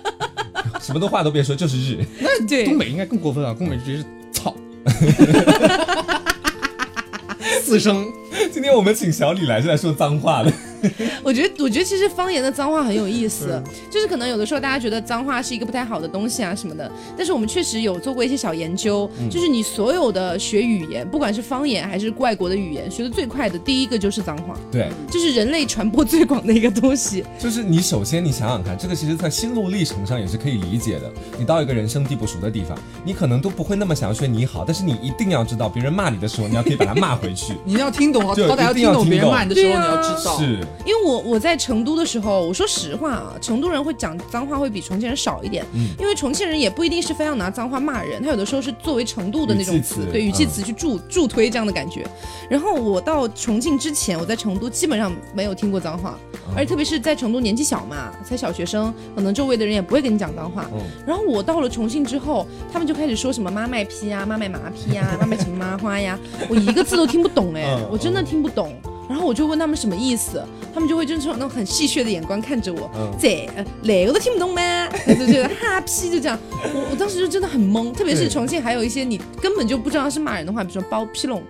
[0.80, 2.04] 什么的话都别说，就是日。
[2.20, 4.54] 那对东北应该更过分啊，东北直接是操。
[7.62, 8.06] 四声。
[8.52, 10.52] 今天我们请小李来是来说脏话的。
[11.22, 27.22] 我觉得，我觉得其实方言的脏话很有意思，就是可能有的时候大家觉得脏话是一个不太好的东西啊什么的，但是我们确实有做过一些小研究，就是你所有的学语言，不管是方言还是外国的语言，学的最快的第一个就是脏话，对，就是人类传播最广的一个东西。
[27.38, 31.12] 就是你首先你想想看，这个其实在心路历程上也是可以理解的。
[31.38, 40.58] 你到一个人生地不熟的地方，你可能都不会那么想要说你好，但是你一定要知道，别人骂你的时候，你要可以把他骂回去，你要听懂，好歹要听懂别人骂你的时候，你要知道，是。
[40.84, 41.56] 因为我我在。
[41.60, 52.06] 成都的时候，我说实话啊，成都人会讲脏话会比重庆人少一点，嗯，因为重庆人也不一定是非要拿脏话骂人，他有的时候是作为程度的那种词，对语气词去助助推这样的感觉。
[52.48, 56.18] 然后我到重庆之前，我在成都基本上没有听过脏话，
[56.56, 60.66] 而且特别是在成都年纪小嘛，才小学生，可能周围的人也不会跟你讲脏话。
[61.06, 66.18] 然后我到了重庆之后，他们就开始说什么妈卖批啊、妈卖麻批啊、妈卖什么麻花呀，
[66.48, 68.74] 我一个字都听不懂哎， 我真的听不懂。
[69.08, 70.40] 然后我就问他们什么意思，
[70.72, 72.88] 他们就会就是用那种很戏谑的眼光看着我，
[73.20, 73.50] 这
[73.82, 74.88] 哪个都听不懂吗？
[75.04, 76.38] 就觉得哈皮就这样，
[76.72, 81.42] 我我当时就真的很懵，特别是重庆还有一些你根本就不知道是骂人的话，比如说包屁龙，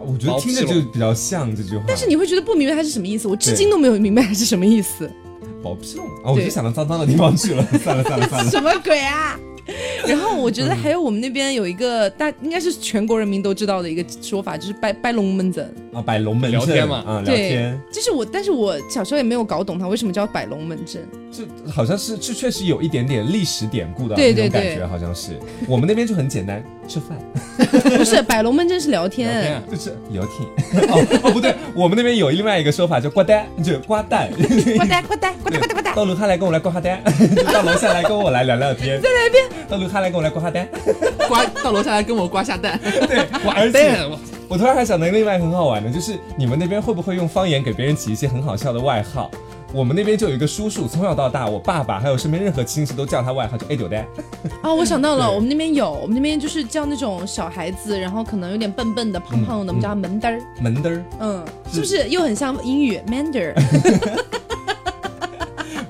[0.00, 5.10] 我觉得听着就比较像这句话，但是你会觉得不明白它是什么意思，我至今都没有明白它是什么意思。
[5.62, 9.38] 包屁龙啊，我就想到脏脏的地方去了，算了算了算了， 什么鬼啊？
[10.06, 17.80] 然后我觉得还有我们那边有一个大应该是全国人民都知道的一个说法，就是摆摆龙门阵啊，摆龙门聊天嘛，啊，聊天。
[17.92, 21.02] 就是我，但是我小时候也没有搞懂它为什么叫摆龙门阵。
[21.30, 25.38] 这好像是这确实有一点点历史典故的那种感觉，好像是。
[25.66, 27.18] 我们那边就很简单，吃饭。
[27.96, 30.90] 不是摆龙门阵是聊天，就是聊天。
[30.90, 34.30] 哦哦不对，我们那边有另外一个说法叫瓜蛋，就瓜蛋。
[34.76, 35.94] 瓜蛋瓜蛋瓜蛋瓜蛋瓜蛋。
[35.94, 37.02] 到楼下来跟我来挂下单，
[37.52, 39.00] 到楼下来跟我来聊聊天。
[39.00, 39.44] 再来一遍。
[39.68, 40.68] 到楼下来跟我来刮下单。
[41.28, 42.78] 刮到楼下来跟我刮下蛋。
[42.82, 43.18] 对，
[43.54, 43.98] 而且
[44.48, 49.30] 我突然还想到另外很好玩的，就是你们那边会不会用方言给别人起一些很好笑的外号？
[49.74, 54.06] 我们那边就有一个叔叔，从小到大，我爸爸还有身边任何亲戚都叫他外号叫 A 九呆。
[54.60, 60.42] 啊，我想到了，我们那边有，我们那边就是叫那种小孩子，然后可能有点笨笨的、胖胖的，我们叫他门墩儿。
[60.60, 61.42] 门墩儿，嗯，
[61.72, 63.54] 是不是又很像英语 mander？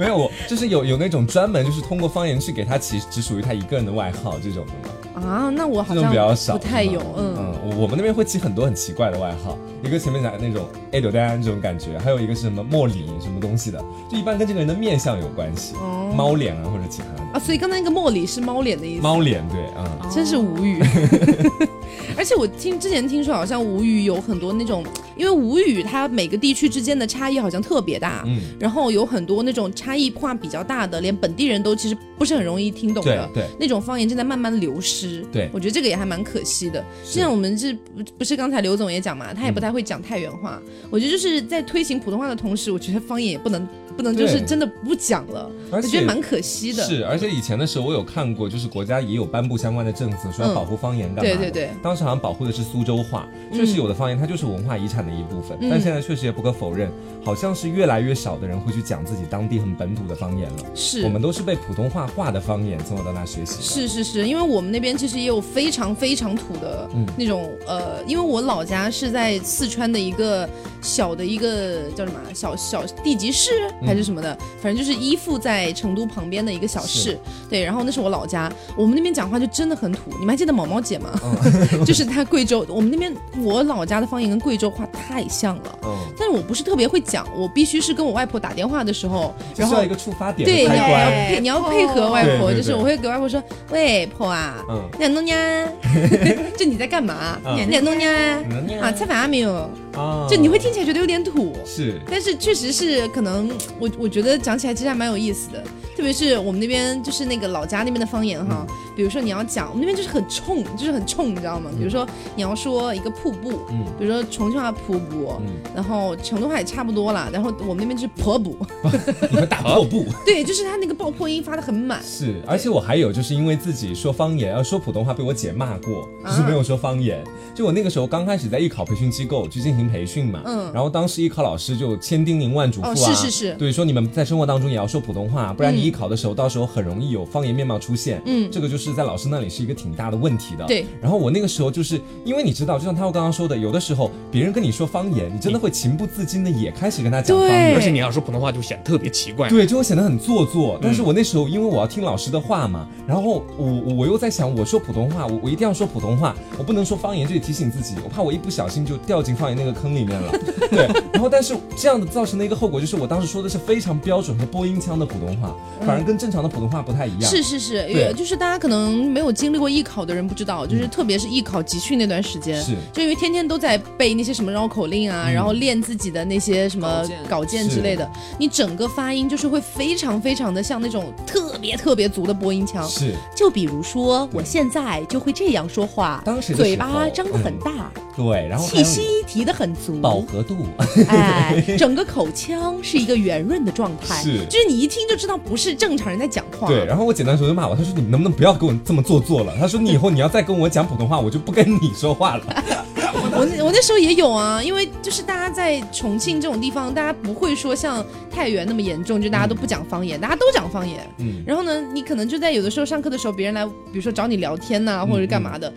[0.02, 4.94] 没有，我就是有有那种专门就是通过方言去给他起只属于他一个人的外号这种的吗。
[5.14, 7.36] 啊，那我好像比较少，不太有，嗯。
[7.38, 13.78] 嗯，我们那边会起很多很奇怪的外号，一个前面讲的那种 A 柳丹这种感觉，还有一个是什么莫里什么东西的，
[14.10, 15.74] 就一般跟这个人的面相有关系，
[16.14, 17.22] 猫脸啊或者其他的。
[17.32, 20.78] 啊，所以刚才那个莫里是猫脸的意思，猫脸对啊，真是无语。
[22.16, 24.84] 而且我听之前听说，好像吴语有很多那种，
[25.16, 36.84] 因为吴语它每个地区之间的差异好像特别大，嗯，然后有很多那种差异化比较大的，连本地人都其实不是很容易听懂的，对，那种方言正在慢慢流失，对，我觉得这个也还蛮可惜的。
[37.02, 40.60] 像我们是不不是刚才刘总也讲嘛，他也不太会讲太原话，
[40.90, 43.66] 我觉得就是在推行普通话的同时，我觉得方言也不能。
[43.96, 46.82] 不能就是真的不讲了，我觉得蛮可惜的。
[46.84, 51.22] 是，而且以前的时候我有看过，就是国家也有颁布相关的政策，说要保护方言干嘛？
[51.22, 51.70] 对对对。
[51.82, 55.56] 当时好像保护的是苏州话，确实有的方言它就是文化遗产的一部分。
[55.70, 56.90] 但现在确实也不可否认，
[57.24, 60.64] 好像是越来越少的人会去讲自己当地很本土的方言了。
[60.74, 63.62] 是我们都是被普通话化的方言从小到大学习。
[63.62, 70.48] 是是是，因为我们那边其实也有非常非常土的那种呃，因为我老家是在四川的一个
[70.80, 73.50] 小的一个叫什么小小地级市
[73.84, 74.36] 还是什么的。
[74.60, 77.18] 反正就是依附在成都旁边的一个小市，
[77.48, 80.00] 对，然后那是我老家，我们那边讲话就真的很土。
[80.18, 81.10] 你们还记得毛毛姐吗？
[81.84, 85.78] 就是她贵州，我们那边我老家的方言跟贵州话太像了。
[85.84, 94.56] 嗯，但是我不是特别会讲，我必须是跟我外婆打电话的时候，然后一个触发点，对，你要配你要配合外婆，就是我会给外婆说，喂，婆啊，
[94.94, 95.68] 你在弄呀，
[96.56, 97.38] 就你在干嘛？
[97.56, 98.38] 你在弄呀，
[98.80, 99.68] 啊，吃饭没有？
[99.94, 105.64] 啊，就你会听起来觉得有点土，是，但是确实是可能，我我觉得讲起来其实还蛮有意思的，
[106.02, 111.70] 特别是我们那边就是那个老家那边的方言哈，比如说你要讲，我们那边就是很冲，就是很冲，你知道吗？
[111.78, 118.58] 比如说你要说一个瀑布，嗯，比如说重庆话瀑布，嗯，然后成都话也差不多了，然后我们那边就是婆布，
[119.30, 127.22] 你们打破布， 对，就是他那个爆破音发的很满，是，而且我还有就是因为自己说方言，要说普通话被我姐骂过，就是没有说方言，
[127.54, 129.88] 就我那个时候刚开始在艺考培训机构去进行。
[129.92, 138.20] 培训嘛，嗯，然后当时艺考老师就千叮咛万嘱咐啊，是是是，对，说你们在生活当中也要说普通话，不然你艺考的时候，到时候很容易有方言面貌出现。
[138.26, 140.64] 嗯，这个就是在老师那里是一个挺大的问题的。
[140.66, 140.84] 对。
[141.00, 149.48] 然后我那个时候就是因为你知道，就像他刚刚说的，有的时候别人跟你说方言，你真的会情不自禁的也开始跟他讲方言，而且你要说普通话就显得特别奇怪。
[149.48, 150.78] 对，就会显得很做作。
[150.80, 160.32] 但是我那时候因为我要听老师的话嘛，然后我我又在想，我说普通话，我我一定要说普通话，我不能说方言，就得提醒自己，我怕我一不小心就掉进方言那个坑里面了。
[160.70, 160.88] 对。
[161.12, 165.54] 然后但是这样的造成的一个后果就是，我当时说的是非常标准和播音腔的普通话，
[165.86, 167.30] 反而跟正常的普通话不太一样。
[167.30, 182.88] 是是是，对，就是大家可能没有经历过艺考的人不知道，就是特别是艺考集训那段时间，是就因为天天都在背那些什么绕口令啊，然后练自己的那些什么稿件之类的，你整个发音就是会非常非常的像那种特别特别足的播音腔。
[182.88, 190.66] 是，就比如说我现在就会这样说话，当时嘴巴张得很大，对，然后气息提得很足，饱和度，
[191.08, 196.68] 哎， 整个口腔是一个圆润的状态，是，就是你一听就知道不是正常人在讲话。
[196.68, 199.54] 对，然后我简单说就骂我，他说你们能不能不要跟我这么做作了？
[199.58, 202.44] 他说你以后你要再跟我讲普通话，我就不跟你说话了。
[203.34, 210.98] 我我那时候也有啊，因为就是大家在重庆这种地方，大家不会说像太原那么严重，就大家都不讲方言，大家都讲方言。
[211.18, 215.72] 嗯，然后呢，你可能就在有的时候上课的时候，别人来，比如说找你聊天呐，或者是干嘛的，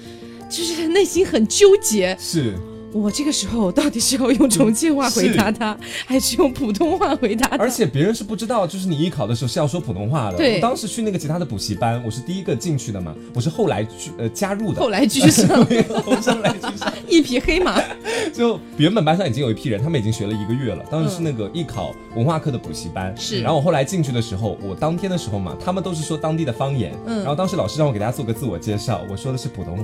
[0.50, 2.16] 就是内心很纠结。
[2.20, 2.54] 是。
[2.96, 7.58] 我这个时候到底是要用重庆话回答他，还是用普通话回答他？
[7.58, 10.38] 而且别人是不知道，就是你艺考的时候是要说普通话的。
[10.38, 14.80] 对，我当时去那个吉他的补习班，我是第一个进去的嘛，我是后来去呃加入的。
[14.80, 15.46] 后来居上，
[16.06, 17.82] 后来居上， 一匹黑马。
[18.34, 20.82] 就原本班上已经有一批人，他们已经学了一个月了。
[20.90, 23.42] 当时是那个艺考文化课的补习班，是。
[23.42, 26.98] 然后我后来进去的时候，我当天的时候嘛，他们都是说当地的方言。
[27.08, 27.18] 嗯。
[27.18, 29.84] 然后当时老师让我给大家做个自我介绍，我说的是普通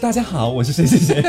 [0.00, 1.22] 大家好，我是谁谁谁。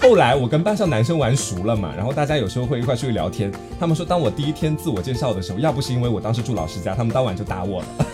[0.00, 1.36] 后来我跟班上男生玩。
[1.36, 3.50] 熟了嘛，然后大家有时候会一块出去聊天。
[3.80, 7.88] 他们说，当我第一天自我介绍的时候，要不是因为我当时住老师家，他们当晚就打我了。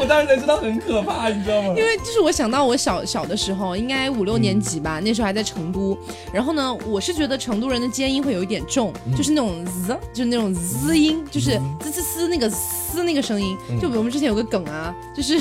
[0.00, 1.74] 我当时才知道很可怕，你知道吗？
[1.76, 5.94] 因为就是我想到我小小的时候，应该五六年级吧，那时候还在成都。
[6.32, 12.50] 然后呢，我是觉得成都人的尖音会有一点重，就是那种 z，就是那种 z 音，就是滋滋滋那个
[12.94, 13.56] 嘶那个声音。
[13.80, 15.40] 就我们之前有个梗啊，就是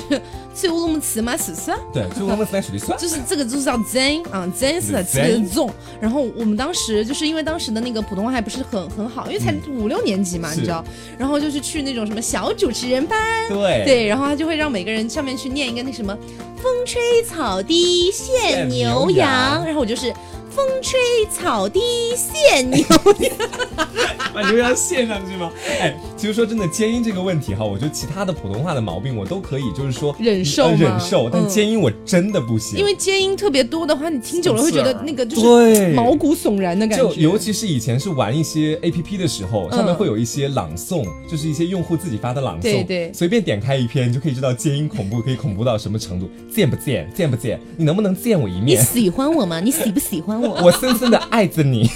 [0.53, 1.77] 最乌鲁木齐嘛，是是啊。
[1.93, 2.97] 对，最乌鲁木齐属于算。
[2.97, 5.69] 就是这个就是叫 zen 啊，zen 是特别重。
[6.01, 10.83] 然后我们当时就是因为当时的那个普通话还不是很很好，因为才五六年级嘛，你知道。
[11.17, 13.19] 然后就是去那种什么小主持人班。
[13.47, 13.83] 对。
[13.85, 16.17] 对，然后他就会让每个人上面去念一个那什么，
[16.57, 20.11] 风吹草低见牛羊，然后我就是。
[20.55, 20.99] 风吹
[21.31, 21.79] 草低
[22.15, 23.49] 见牛羊，
[24.33, 25.51] 把牛羊献上去吗？
[25.79, 32.77] 哎，其实说真的，尖音这个问题哈，我觉得其他的普通话的毛病我都可以，就是说忍受忍受，但尖音我真的不行。
[32.77, 37.09] 因为尖音特别多的话，你听久了会觉得那个就是毛骨悚然的感觉。
[37.09, 46.29] 就尤其是以前是玩一些 A P P 的时候，上面会有一些朗诵，就是一些用户自己发的朗诵，对对，随便点开一篇，你就可以知道尖音恐怖可以恐怖到什么程度。
[46.53, 47.59] 贱不贱，贱不贱？
[47.77, 48.65] 你能不能见我一面？
[48.73, 49.59] 你喜欢我吗？
[49.59, 50.39] 你喜不喜欢？
[50.41, 51.89] 我深深的爱着你，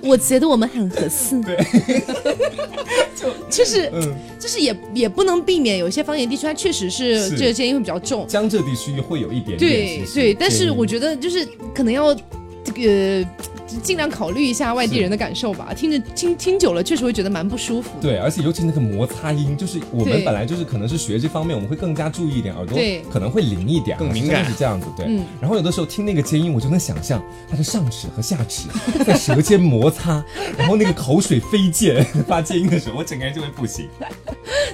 [0.00, 1.40] 我觉得我们很合适。
[1.42, 1.56] 对，
[3.14, 9.58] 就就是，嗯，就是也也不能避免，有一些方言地区它确实是这个建议会比较重，江浙地区会有一点点。
[9.58, 12.14] 对对，但是我觉得就是可能要
[12.64, 13.26] 这个。
[13.82, 17.90] 尽量考虑一下外地人的感受吧，听着听听久了，确实会觉得蛮不舒服。
[18.00, 22.78] 对，而且尤其那个摩擦音，就是我们本来就是可能是学这方面，我们会更加注意一点，耳朵
[23.10, 24.86] 可能会灵一点，更敏感是这样子。
[24.96, 25.06] 对，
[25.40, 28.68] 然后有的时候听那个尖音，我就能想象他的上齿和下齿
[29.04, 30.24] 在舌尖摩擦，
[30.56, 33.88] 然后那个口水飞溅 发尖音的时候，我整个人就会不行。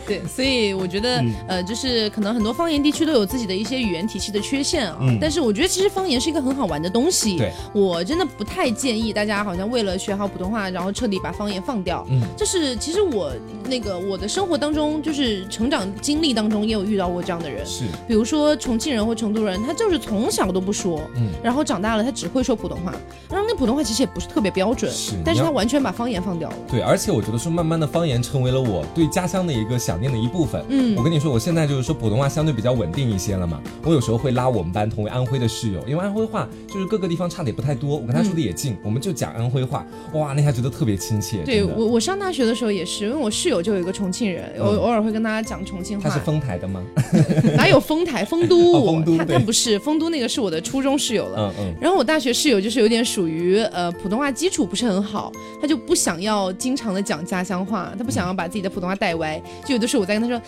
[0.07, 4.99] 对，所以我觉得呃，就是可能很多方言地区都有自己的一些语言体系的缺陷啊。
[5.01, 5.19] 嗯。
[5.21, 7.37] 但是我觉得其实方言是一个很好玩的东西。
[7.37, 7.53] 对。
[7.73, 12.07] 我真的不太建议大家好像为了学好普通话，然后彻底把方言放掉。
[12.11, 12.23] 嗯。
[12.37, 13.33] 就是其实我
[13.69, 17.65] 那个我的生活当中，就是成长经历当中也有遇到过这样的人。
[17.67, 17.85] 是。
[18.07, 21.29] 比如说重庆人或成都人，他就是从小都不说，嗯。
[21.43, 22.93] 然后长大了，他只会说普通话，
[23.29, 24.91] 然后那普通话其实也不是特别标准。
[24.91, 25.15] 是。
[25.25, 26.57] 但是他完全把方言放掉了。
[26.69, 30.65] 对，而且我觉得说，慢慢的方言成为了我对家乡的一个想念的一部分。
[30.69, 33.61] 嗯，我跟你说，我现在就是说普通话相对比较稳定一些了嘛。
[33.83, 39.87] 我有时候会拉我们班同为安徽的室友，因为安徽话就是各个地方差的也不太多，我跟他说的也近，我们就讲安徽话。
[40.13, 41.43] 哇，那下觉得特别亲切。
[41.45, 46.09] 对我，我上大学的时候也是，因为我室友就有一个重庆人，我偶尔会跟大家讲重庆话。
[46.09, 46.83] 他是丰台的吗？
[47.57, 48.25] 哪有丰台？
[48.25, 48.85] 丰都。
[48.87, 49.17] 丰都。
[49.17, 51.53] 他他不是丰都那个是我的初中室友了。
[51.59, 51.75] 嗯嗯。
[51.81, 59.41] 然后我大学室友就是有点属于呃普通话基础不是很好，他就不想要经常的讲家乡话，他不想要把自己的普通话带歪。
[59.65, 60.41] 就有的时候我在跟他说。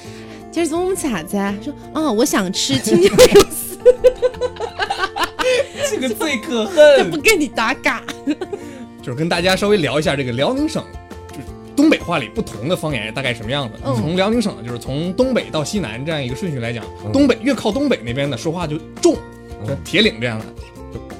[0.52, 1.54] 今儿中午吃啥子啊？
[1.64, 3.78] 说啊，我想吃青椒肉丝。
[5.90, 8.02] 这个最可恨， 不跟你打嘎。
[9.02, 10.82] 就是跟大家稍微聊一下这个辽宁省，
[11.28, 11.42] 就是
[11.74, 13.74] 东北话里不同的方言大概什么样子。
[13.96, 19.16] 从辽宁省就是从东北到西南这样一个顺序来讲，东北越靠东北那边的说话就重，
[19.66, 20.46] 像铁岭这样的，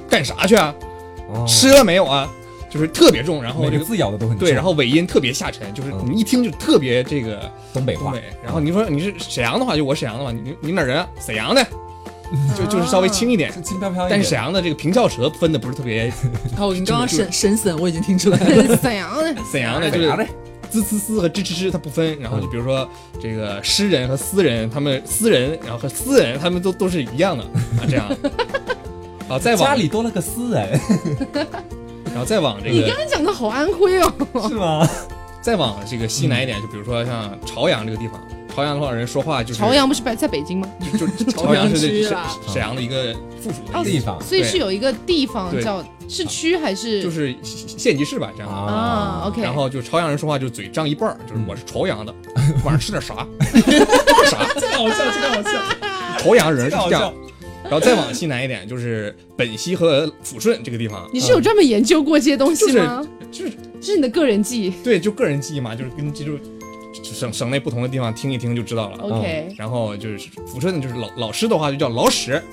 [0.09, 0.73] 干啥去啊？
[1.47, 2.31] 吃了没有啊？
[2.69, 8.15] 就是特别重，然后这个字咬的都很对，然后尾音特别下沉，就是你一听就特别这个东北话。
[8.43, 11.05] 然后你说你是沈阳的话，就我沈阳的话，你你哪人？
[11.19, 11.63] 沈阳的，
[12.57, 14.07] 就就是稍微轻一点，轻飘飘。
[14.09, 16.11] 但是沈阳的这个平翘舌分的不是特别。
[16.57, 18.77] 哦，你刚刚沈沈沈我已经听出来了。
[18.81, 20.27] 沈阳的，沈阳的，就是
[20.69, 22.17] 滋滋滋和吱吱吱，它不分。
[22.19, 22.87] 然后就比如说
[23.21, 28.07] 这个诗人和私人，他们私人，然后和私人，他们都都是一样的啊，这样。
[29.29, 30.79] 啊，再往家里多了个私人。
[32.05, 34.13] 然后再往这个，你刚刚讲的好安徽哦，
[34.47, 34.87] 是吗？
[35.41, 38.21] 再往这个西南一点，就比如说像朝阳这个地方，
[38.53, 40.69] 朝阳的话人说话就是朝阳不是在在北京吗？
[40.97, 49.41] 就 朝阳是沈沈阳的一个附属的地方，所以是有一个地方叫市区还是就是县级市吧这样啊？OK。
[49.41, 52.13] 然后就朝阳人说话就嘴张一半，就是我是朝阳的，
[52.63, 53.15] 晚上吃点啥？
[54.29, 54.47] 啥？
[54.55, 56.19] 这个好笑，这个好笑。
[56.19, 57.11] 朝阳人是这样。
[57.63, 61.09] 然后再往西南一点，就是本溪和抚顺这个地方。
[61.13, 63.01] 你是有专门研究过这些东西吗？
[63.31, 64.69] 就是，这是你的个人记忆。
[64.83, 66.37] 对，就个人记忆嘛，就是跟记住
[67.23, 68.97] 省省内不同的地方听一听就知道了。
[68.97, 69.53] OK。
[69.57, 72.43] 然后就是抚顺，就是老老师的话就叫老史。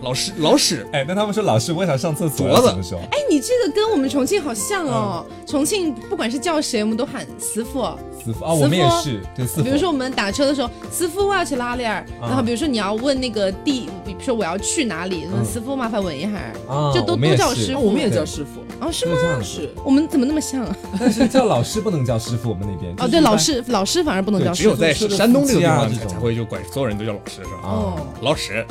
[0.00, 2.60] 老师，老师，哎，那他们说老师我想上厕所？
[2.62, 2.98] 怎么说？
[3.10, 5.26] 哎，你这个跟我们重庆好像哦。
[5.46, 7.82] 重庆不管是叫谁，我们都喊师傅。
[8.24, 9.22] 师傅啊，我们也是。
[9.34, 9.62] 对，师傅。
[9.62, 12.04] 比如说我们打车的时候，师傅我要去哪里儿？
[12.20, 16.28] 然后比如说你要问那个地，比如说我要去哪里，师傅麻烦问一下。
[16.68, 18.60] 啊，就都都叫师傅，我们也叫师傅。
[18.80, 19.16] 哦，是吗？
[19.42, 19.70] 是。
[19.84, 20.64] 我们怎么那么像？
[21.00, 22.94] 但是叫老师不能叫师傅，我们那边。
[22.98, 24.52] 哦，对，老师，老师反而不能叫。
[24.52, 27.60] 只有在山东这个地方才会就管所有人都叫老师，是吧？
[27.64, 28.64] 哦，老师。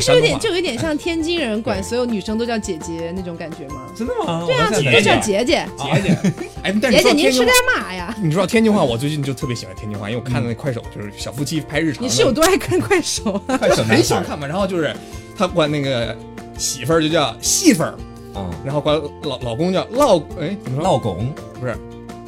[0.00, 1.22] 是有点，就有点像天。
[1.22, 3.82] 津人管所有女生都叫姐姐那种感觉吗？
[3.94, 4.44] 真的吗？
[4.44, 5.64] 对啊，都叫姐姐。
[5.78, 6.18] 姐姐，
[6.64, 8.12] 哎，姐姐您吃干嘛呀？
[8.20, 12.02] 你知道天津话，我最近就特别喜欢天津话，因为我看的那快手就是小夫妻拍日常。
[12.02, 13.40] 你是有多爱看快手？
[13.46, 14.44] 快手很喜欢看嘛。
[14.48, 14.92] 然后就是
[15.36, 16.16] 他管那个
[16.58, 17.94] 媳妇儿就叫媳妇儿，
[18.34, 20.82] 啊，然后管老老公叫老，哎，怎么说？
[20.82, 21.76] 老公不是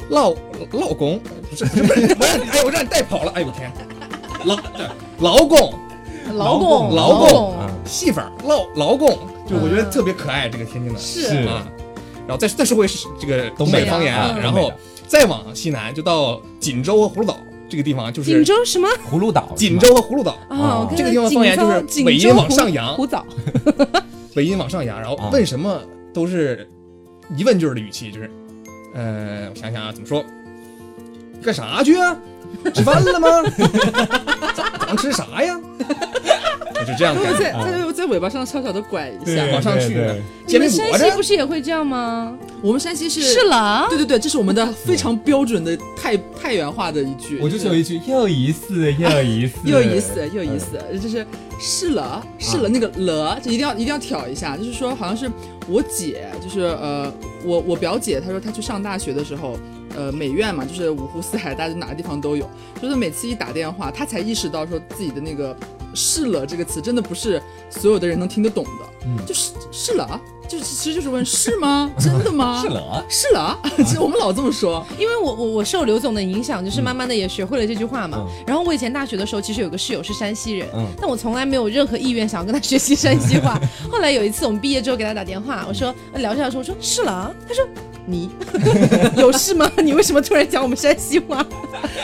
[0.07, 0.33] 老
[0.71, 3.69] 老公，不是不是不是，我让你哎，我让你带跑了，哎呦我天，
[4.45, 4.57] 老
[5.19, 5.73] 老公。
[6.33, 7.55] 劳工，劳工，
[7.85, 9.17] 戏粉，劳劳工，
[9.47, 10.49] 就我觉得特别可爱。
[10.49, 11.67] 这个天津的，是啊，
[12.27, 12.87] 然后再再说回
[13.19, 14.71] 这个东北方言啊，然后
[15.07, 17.37] 再往西南就到锦州和葫芦岛
[17.69, 18.87] 这个地方，就是锦州什么？
[19.09, 23.25] 葫芦岛，锦州和葫芦岛啊，这个地方方言就是尾音往上扬，葫岛，
[24.35, 25.79] 尾音往上扬，然后问什么
[26.13, 26.67] 都是
[27.35, 28.29] 疑问句的语气，就是，
[28.93, 30.23] 呃，我想想啊，怎么说？
[31.43, 32.17] 干啥去啊？
[32.73, 33.27] 吃饭了吗？
[34.55, 35.59] 早上吃啥呀？
[36.85, 39.97] 就这样，在在在尾巴上悄悄的拐一下，往上去。
[40.47, 42.37] 你们山西不是也会这样吗？
[42.61, 47.39] 我们山西是是了，对对对，这是我们的非常标准的太太原话的一句。
[47.41, 51.25] 我就是有一句又一次又一次又一次又一次，就是
[51.59, 55.29] 是了是了，那个了就一定要一定要挑一下，就是说好像是
[55.67, 57.11] 我姐，就是呃
[57.43, 59.57] 我我表姐，她说她去上大学的时候。
[59.97, 62.49] 呃，美院嘛，就是五湖四海，大家哪个地方都有。
[62.81, 65.55] 就是每次一打电话，他才意识到说自己的那个
[65.95, 68.69] “是了”这个词，真的不是所有的人能听得懂的。
[69.05, 71.91] 嗯，就是是了，就是其实就是问是吗？
[71.97, 72.61] 真的吗？
[72.61, 73.59] 是了，是了。
[73.77, 78.27] 其实我们老这么说，因为我我我受刘总的影响，就是慢慢的也学会了这句话嘛。
[78.45, 80.67] 然后我以前大学的时候，其实有个室友是山西人，
[80.99, 83.59] 但我从来没有任何意愿想要跟他学习山西话。
[83.91, 87.65] 后来有一次我们毕业之后给他打电话，我说聊着聊着，我说是了，他说。
[88.07, 88.29] 你
[89.17, 89.67] 有事吗？
[89.83, 91.43] 你为什么突然讲我们山西话？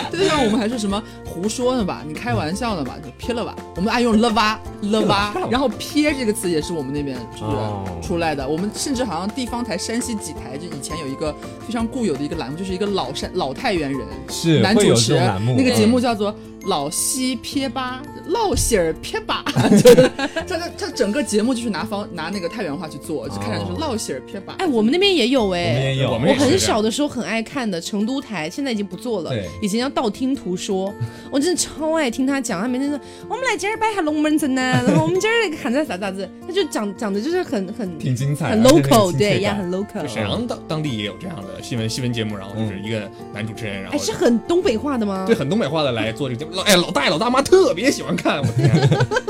[0.09, 0.99] 对呀，我们还是什么
[1.31, 2.03] 胡说呢吧？
[2.05, 2.97] 你开玩笑呢吧？
[3.03, 3.55] 就撇了吧？
[3.77, 4.59] 我们爱用了吧
[4.91, 8.47] 了吧，然后撇这个词也是我们那边就是出来的。
[8.47, 11.33] 我们甚至好像地方台山西几台就以前有一个
[11.65, 15.13] 非常固有的一个栏目，就是一个老山老太原人是男主持，
[15.57, 16.35] 那个节目叫做。
[16.65, 20.11] 老西撇吧，老西儿撇吧， 就是
[20.47, 24.55] 他他他整个节目就是拿方拿那个太原话去做，就看着就是老西儿撇吧。
[24.59, 29.31] 哎，我们那边也有哎，我们也有我很小的时候很爱看的成都台，现在已经不做了。
[29.61, 30.93] 以前叫道听途说，
[31.31, 40.07] 我真的超爱听他讲，他每天说我们来今儿摆下龙门阵呢， 然后我们今儿那个喊在啥啥子，他就讲讲的就是很很挺精彩，很 local，对也，很 local。
[40.07, 45.25] 沈阳当当地也有这样的新闻新闻节目，然后就是一个男主持人，然后哎是很东北话的吗？
[45.25, 46.50] 对，很东北话的来做这个节目。
[46.51, 47.29] 老哎，老大爷老大。
[47.29, 48.69] 妈特别喜欢看，我天！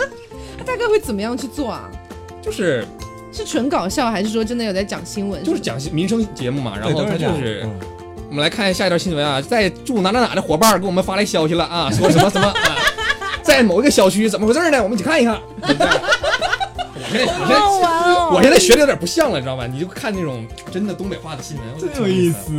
[0.65, 1.89] 大概会怎么样去做啊？
[2.41, 2.86] 就是
[3.32, 5.43] 是纯搞笑，还是说真的有在讲新闻？
[5.43, 6.74] 就是讲民生节目嘛。
[6.80, 7.67] 然后他就是，
[8.30, 12.78] 我们来看下一条新闻啊，在住哪哪哪的伙伴给我们发来消息了啊，说什么什么啊，
[13.43, 14.82] 在某一个小区怎么回事呢？
[14.82, 15.39] 我们一起看一看。
[17.13, 19.67] 我现在我现在我现在学的有点不像了，你知道吧？
[19.67, 22.51] 你就看那种真的东北话的新闻，真有意思。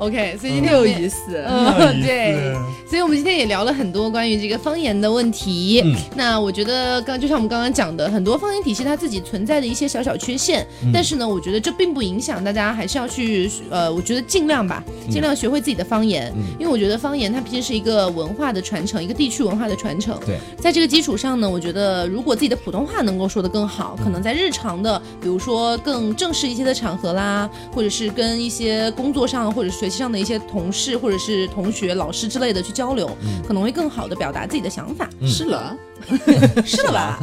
[0.00, 1.44] OK，所以今天有意思。
[1.46, 2.54] 嗯，对，
[2.88, 5.82] 所以我们今天也聊了很多关于这个方言的问题。
[5.84, 20.18] 嗯，那我觉得刚就像我们刚刚讲的，很多方言体系它自己存在的一些小小缺陷，但是呢，我觉得这并不影响大家还是要去呃，我觉得尽量吧，尽量学会自己的方言，因为我觉得方言它毕竟是一个文化的传承，一个地区文化的传承。
[20.24, 33.10] 对，在这个基础上呢，我觉得如果自己的普通话能够说得更好，可能在日常的，比如说更正式一些的场合啦，或者是跟一些工作上或者学习上的一些同事或者是同学、老师之类的去交流，
[33.46, 35.08] 可能会更好的表达自己的想法。
[35.26, 35.76] 是了。
[36.64, 37.18] 是的吧，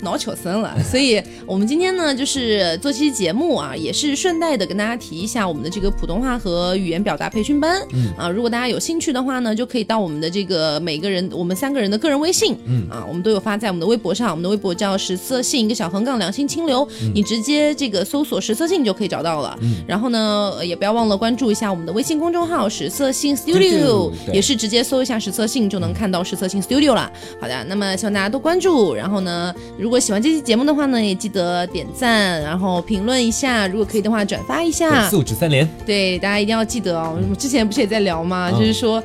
[0.00, 0.74] 脑糗 森了。
[0.82, 7.80] 所以，我们今天呢，就是做期节目啊，也是顺带的跟大家提一下我们的这个普通话和语言表达培训班。
[7.92, 12.56] 嗯啊，如果大家有兴趣的话呢，就可以到我们的这个每个人，我们三个人的个人微信。
[12.66, 19.58] 嗯啊，我们都有发在我们的微博上，我们的微博叫实色性一个小横杠两性清流，你直接这个搜索实色性就可以找到了。
[19.62, 27.10] 嗯，然后呢，也不要忘了关注一下我们的微信公众号实色性 Studio，也是直接搜一下实色性就能看到实色性 Studio 了。
[27.40, 27.63] 好的。
[27.68, 35.68] 那么希望大家多关注，然后呢，如果喜欢这期节目的话呢，也记得点赞，然后评论一下，如果可以的话转发一下，素质三连。
[35.86, 37.12] 对，大家一定要记得哦。
[37.14, 38.50] 我们之前不是也在聊吗？
[38.50, 39.02] 就是说，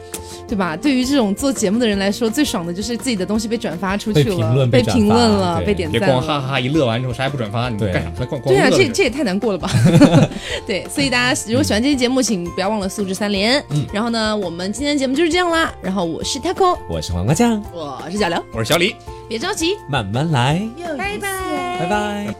[0.47, 0.75] 对吧？
[0.75, 5.99] 对于这种做节目的人来说，最爽的就是自己的东西被转发出去了，被评论了，被点赞。
[5.99, 8.25] 别光哈哈一乐完之后啥也不转发，你干啥？
[8.25, 9.69] 光光对啊，这这也太难过了吧？
[10.65, 13.63] 对，所以大家如果喜欢这期节目，请不要忘了素质三连。
[13.69, 15.73] 嗯，然后呢，我们今天的节目就是这样啦。
[15.81, 18.43] 然后我是 Taco，我是黄瓜酱，我是小刘。
[18.51, 18.95] 我是小李，
[19.27, 20.67] 别着急，慢慢来。
[20.97, 22.35] 拜拜，拜拜，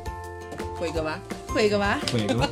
[0.76, 2.50] 会一个吧，会一个吧，会一个吧。